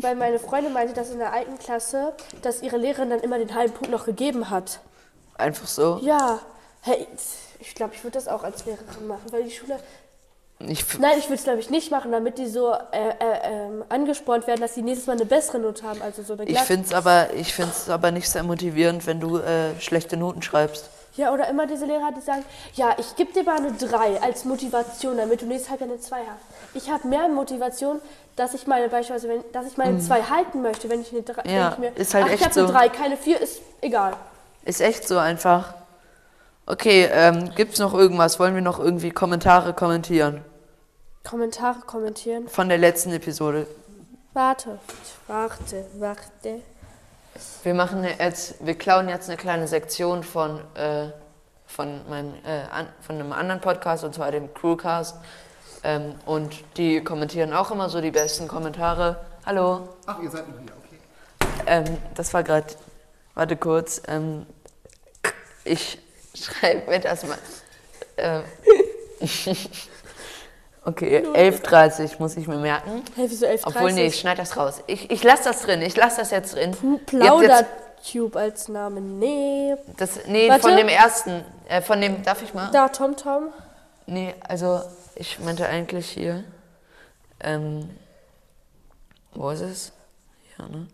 Weil 0.00 0.16
meine 0.16 0.38
Freundin 0.38 0.72
meinte, 0.72 0.94
dass 0.94 1.10
in 1.10 1.18
der 1.18 1.32
alten 1.32 1.58
Klasse, 1.58 2.12
dass 2.42 2.62
ihre 2.62 2.76
Lehrerin 2.76 3.10
dann 3.10 3.20
immer 3.20 3.38
den 3.38 3.54
halben 3.54 3.74
Punkt 3.74 3.90
noch 3.90 4.04
gegeben 4.06 4.50
hat. 4.50 4.80
Einfach 5.36 5.66
so. 5.66 5.98
Ja, 6.02 6.40
hey, 6.82 7.06
ich 7.60 7.74
glaube, 7.74 7.94
ich 7.94 8.02
würde 8.04 8.14
das 8.14 8.28
auch 8.28 8.42
als 8.42 8.64
Lehrerin 8.66 9.06
machen, 9.06 9.30
weil 9.30 9.44
die 9.44 9.50
Schule, 9.50 9.78
Ich, 10.60 10.98
Nein, 10.98 11.18
ich 11.18 11.26
würde 11.26 11.34
es 11.36 11.44
glaube 11.44 11.60
ich 11.60 11.70
nicht 11.70 11.90
machen, 11.92 12.10
damit 12.10 12.38
die 12.38 12.48
so 12.48 12.72
äh, 12.72 12.76
äh, 12.92 13.14
ähm, 13.44 13.84
angespornt 13.88 14.46
werden, 14.48 14.60
dass 14.60 14.74
sie 14.74 14.82
nächstes 14.82 15.06
Mal 15.06 15.14
eine 15.14 15.24
bessere 15.24 15.60
Note 15.60 15.84
haben. 15.84 16.02
Also 16.02 16.22
so 16.22 16.32
eine 16.32 16.44
ich 16.44 16.58
finde 16.58 16.86
es 16.86 16.92
aber, 16.92 17.32
ich 17.34 17.54
find's 17.54 17.88
aber 17.88 18.10
nicht 18.10 18.28
sehr 18.28 18.42
motivierend, 18.42 19.06
wenn 19.06 19.20
du 19.20 19.38
äh, 19.38 19.78
schlechte 19.80 20.16
Noten 20.16 20.42
schreibst. 20.42 20.90
Ja, 21.18 21.32
oder 21.32 21.48
immer 21.48 21.66
diese 21.66 21.84
Lehrer, 21.84 22.12
die 22.16 22.20
sagen, 22.20 22.44
ja, 22.74 22.94
ich 22.96 23.16
gebe 23.16 23.32
dir 23.32 23.42
mal 23.42 23.56
eine 23.56 23.72
3 23.72 24.22
als 24.22 24.44
Motivation, 24.44 25.16
damit 25.16 25.42
du 25.42 25.46
nächstes 25.46 25.68
Halbjahr 25.70 25.90
eine 25.90 26.00
2 26.00 26.16
hast. 26.16 26.74
Ich 26.74 26.90
habe 26.90 27.08
mehr 27.08 27.28
Motivation, 27.28 28.00
dass 28.36 28.54
ich 28.54 28.68
meine, 28.68 28.88
beispielsweise, 28.88 29.28
wenn, 29.28 29.52
dass 29.52 29.66
ich 29.66 29.76
meine 29.76 29.98
2 29.98 30.22
halten 30.22 30.62
möchte, 30.62 30.88
wenn 30.88 31.00
ich 31.00 31.10
eine 31.12 31.22
3, 31.22 31.42
Mhm. 31.42 31.50
Ja, 31.50 31.72
ich 31.72 31.78
mir, 31.78 31.96
ist 31.96 32.14
halt 32.14 32.24
ach, 32.26 32.30
echt 32.30 32.40
ich 32.40 32.46
habe 32.46 32.60
eine 32.60 32.66
so. 32.68 32.72
3, 32.72 32.88
keine 32.90 33.16
4, 33.16 33.40
ist 33.40 33.60
egal. 33.80 34.14
Ist 34.64 34.80
echt 34.80 35.08
so 35.08 35.18
einfach. 35.18 35.74
Okay, 36.66 37.08
ähm, 37.10 37.50
gibt's 37.56 37.80
noch 37.80 37.94
irgendwas? 37.94 38.38
Wollen 38.38 38.54
wir 38.54 38.62
noch 38.62 38.78
irgendwie 38.78 39.10
Kommentare 39.10 39.72
kommentieren? 39.72 40.44
Kommentare 41.28 41.80
kommentieren. 41.80 42.46
Von 42.48 42.68
der 42.68 42.78
letzten 42.78 43.12
Episode. 43.12 43.66
Warte, 44.34 44.78
warte, 45.26 45.84
warte. 45.94 46.62
Wir 47.62 47.74
machen 47.74 48.04
jetzt, 48.04 48.54
wir 48.64 48.76
klauen 48.76 49.08
jetzt 49.08 49.28
eine 49.28 49.36
kleine 49.36 49.68
Sektion 49.68 50.22
von, 50.22 50.60
äh, 50.74 51.10
von, 51.66 52.08
meinem, 52.08 52.34
äh, 52.44 52.62
an, 52.70 52.88
von 53.00 53.16
einem 53.16 53.32
anderen 53.32 53.60
Podcast, 53.60 54.04
und 54.04 54.14
zwar 54.14 54.30
dem 54.30 54.52
Crewcast. 54.54 55.16
Ähm, 55.84 56.14
und 56.26 56.64
die 56.76 57.02
kommentieren 57.04 57.52
auch 57.52 57.70
immer 57.70 57.88
so 57.88 58.00
die 58.00 58.10
besten 58.10 58.48
Kommentare. 58.48 59.24
Hallo. 59.46 59.88
Ach, 60.06 60.20
ihr 60.20 60.30
seid 60.30 60.48
noch 60.48 60.58
hier, 60.58 60.72
okay. 60.84 60.98
Ähm, 61.66 61.98
das 62.14 62.34
war 62.34 62.42
gerade, 62.42 62.66
warte 63.34 63.56
kurz, 63.56 64.02
ähm, 64.08 64.46
ich 65.64 65.98
schreibe 66.34 66.90
mir 66.90 67.00
das 67.00 67.24
mal. 67.24 67.38
Okay, 70.88 71.18
11.30 71.18 72.18
muss 72.18 72.34
ich 72.38 72.48
mir 72.48 72.56
merken. 72.56 73.02
Hey, 73.14 73.26
wieso 73.28 73.44
11.30 73.44 73.60
Obwohl, 73.66 73.92
nee, 73.92 74.06
ich 74.06 74.18
schneide 74.18 74.38
das 74.38 74.56
raus. 74.56 74.82
Ich, 74.86 75.10
ich 75.10 75.22
lasse 75.22 75.44
das 75.44 75.60
drin, 75.60 75.82
ich 75.82 75.94
lasse 75.94 76.16
das 76.16 76.30
jetzt 76.30 76.54
drin. 76.54 76.74
Plaudertube 77.04 78.38
als 78.38 78.68
Name. 78.68 79.02
Nee. 79.02 79.76
Das, 79.98 80.20
nee, 80.28 80.48
Warte. 80.48 80.62
von 80.62 80.76
dem 80.78 80.88
ersten, 80.88 81.44
äh, 81.68 81.82
von 81.82 82.00
dem, 82.00 82.22
darf 82.22 82.42
ich 82.42 82.54
mal? 82.54 82.70
Da, 82.70 82.88
Tom 82.88 83.18
Tom. 83.18 83.52
Nee, 84.06 84.34
also 84.48 84.80
ich 85.14 85.38
meinte 85.40 85.68
eigentlich 85.68 86.08
hier, 86.08 86.42
ähm, 87.40 87.90
wo 89.34 89.50
ist 89.50 89.60
es? 89.60 89.92
Ja, 90.58 90.68
ne? 90.68 90.88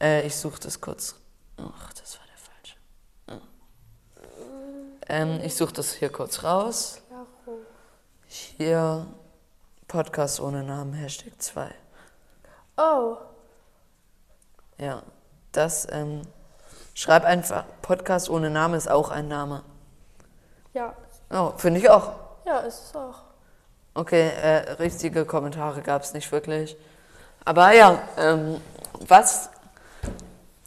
Äh, 0.00 0.26
ich 0.26 0.34
suche 0.34 0.58
das 0.58 0.80
kurz. 0.80 1.14
Ach, 1.58 1.92
das 1.92 2.18
war 2.18 2.26
der 2.26 3.38
falsche. 3.38 3.46
Ähm, 5.08 5.40
ich 5.44 5.54
suche 5.54 5.74
das 5.74 5.92
hier 5.92 6.08
kurz 6.08 6.42
raus. 6.42 7.01
Hier, 8.34 9.06
Podcast 9.88 10.40
ohne 10.40 10.62
Namen, 10.62 10.94
Hashtag 10.94 11.34
2. 11.36 11.68
Oh. 12.78 13.18
Ja, 14.78 15.02
das, 15.52 15.86
ähm, 15.92 16.22
schreib 16.94 17.24
einfach, 17.24 17.64
Podcast 17.82 18.30
ohne 18.30 18.48
Name 18.48 18.78
ist 18.78 18.90
auch 18.90 19.10
ein 19.10 19.28
Name. 19.28 19.62
Ja. 20.72 20.94
Oh, 21.30 21.52
finde 21.58 21.80
ich 21.80 21.90
auch. 21.90 22.12
Ja, 22.46 22.60
ist 22.60 22.82
es 22.86 22.96
auch. 22.96 23.18
Okay, 23.92 24.30
äh, 24.30 24.72
richtige 24.78 25.26
Kommentare 25.26 25.82
gab 25.82 26.00
es 26.00 26.14
nicht 26.14 26.32
wirklich. 26.32 26.74
Aber 27.44 27.72
ja, 27.72 27.98
ähm, 28.16 28.62
was? 29.06 29.50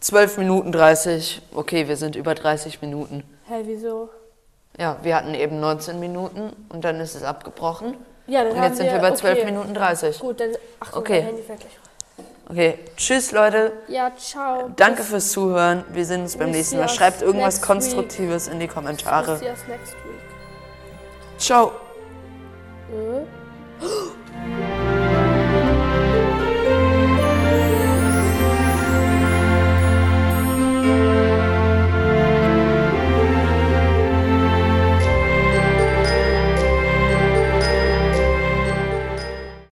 12 0.02 0.38
Minuten 0.38 0.72
30. 0.72 1.42
Okay, 1.52 1.88
wir 1.88 1.98
sind 1.98 2.16
über 2.16 2.36
30 2.36 2.84
Minuten. 2.84 3.24
Hä, 3.46 3.64
wieso? 3.66 4.12
Ja, 4.78 4.98
wir 5.04 5.16
hatten 5.16 5.34
eben 5.34 5.60
19 5.60 6.00
Minuten 6.00 6.52
und 6.70 6.84
dann 6.84 7.00
ist 7.00 7.16
es 7.16 7.24
abgebrochen. 7.24 7.96
Ja, 8.28 8.44
dann 8.44 8.58
und 8.58 8.64
jetzt 8.64 8.78
sind 8.78 8.88
wir, 8.88 8.94
wir 8.94 9.00
bei 9.00 9.12
12 9.12 9.38
okay. 9.38 9.46
Minuten 9.46 9.74
30. 9.74 10.20
Gut, 10.20 10.40
dann. 10.40 10.50
Ach 10.80 10.92
so, 10.92 11.00
Okay. 11.00 11.20
mein 11.20 11.26
Handy 11.28 11.44
fährt 11.44 11.60
gleich. 11.60 11.72
Okay, 12.48 12.80
tschüss 12.96 13.32
Leute. 13.32 13.74
Ja, 13.88 14.12
ciao. 14.16 14.70
Danke 14.76 15.04
fürs 15.04 15.32
Zuhören. 15.32 15.84
Wir 15.92 16.06
sehen 16.06 16.22
uns 16.22 16.38
beim 16.38 16.52
nächsten 16.52 16.78
Mal. 16.78 16.90
Schreibt 16.90 17.22
irgendwas 17.22 17.56
next 17.56 17.62
week. 17.62 17.68
Konstruktives 17.68 18.48
in 18.48 18.60
die 18.60 18.68
Kommentare. 18.68 19.38
See 19.38 19.50
us 19.50 19.60
next 19.68 19.94
week. 19.94 20.22
Ciao. 21.40 21.72
Äh? 22.92 24.25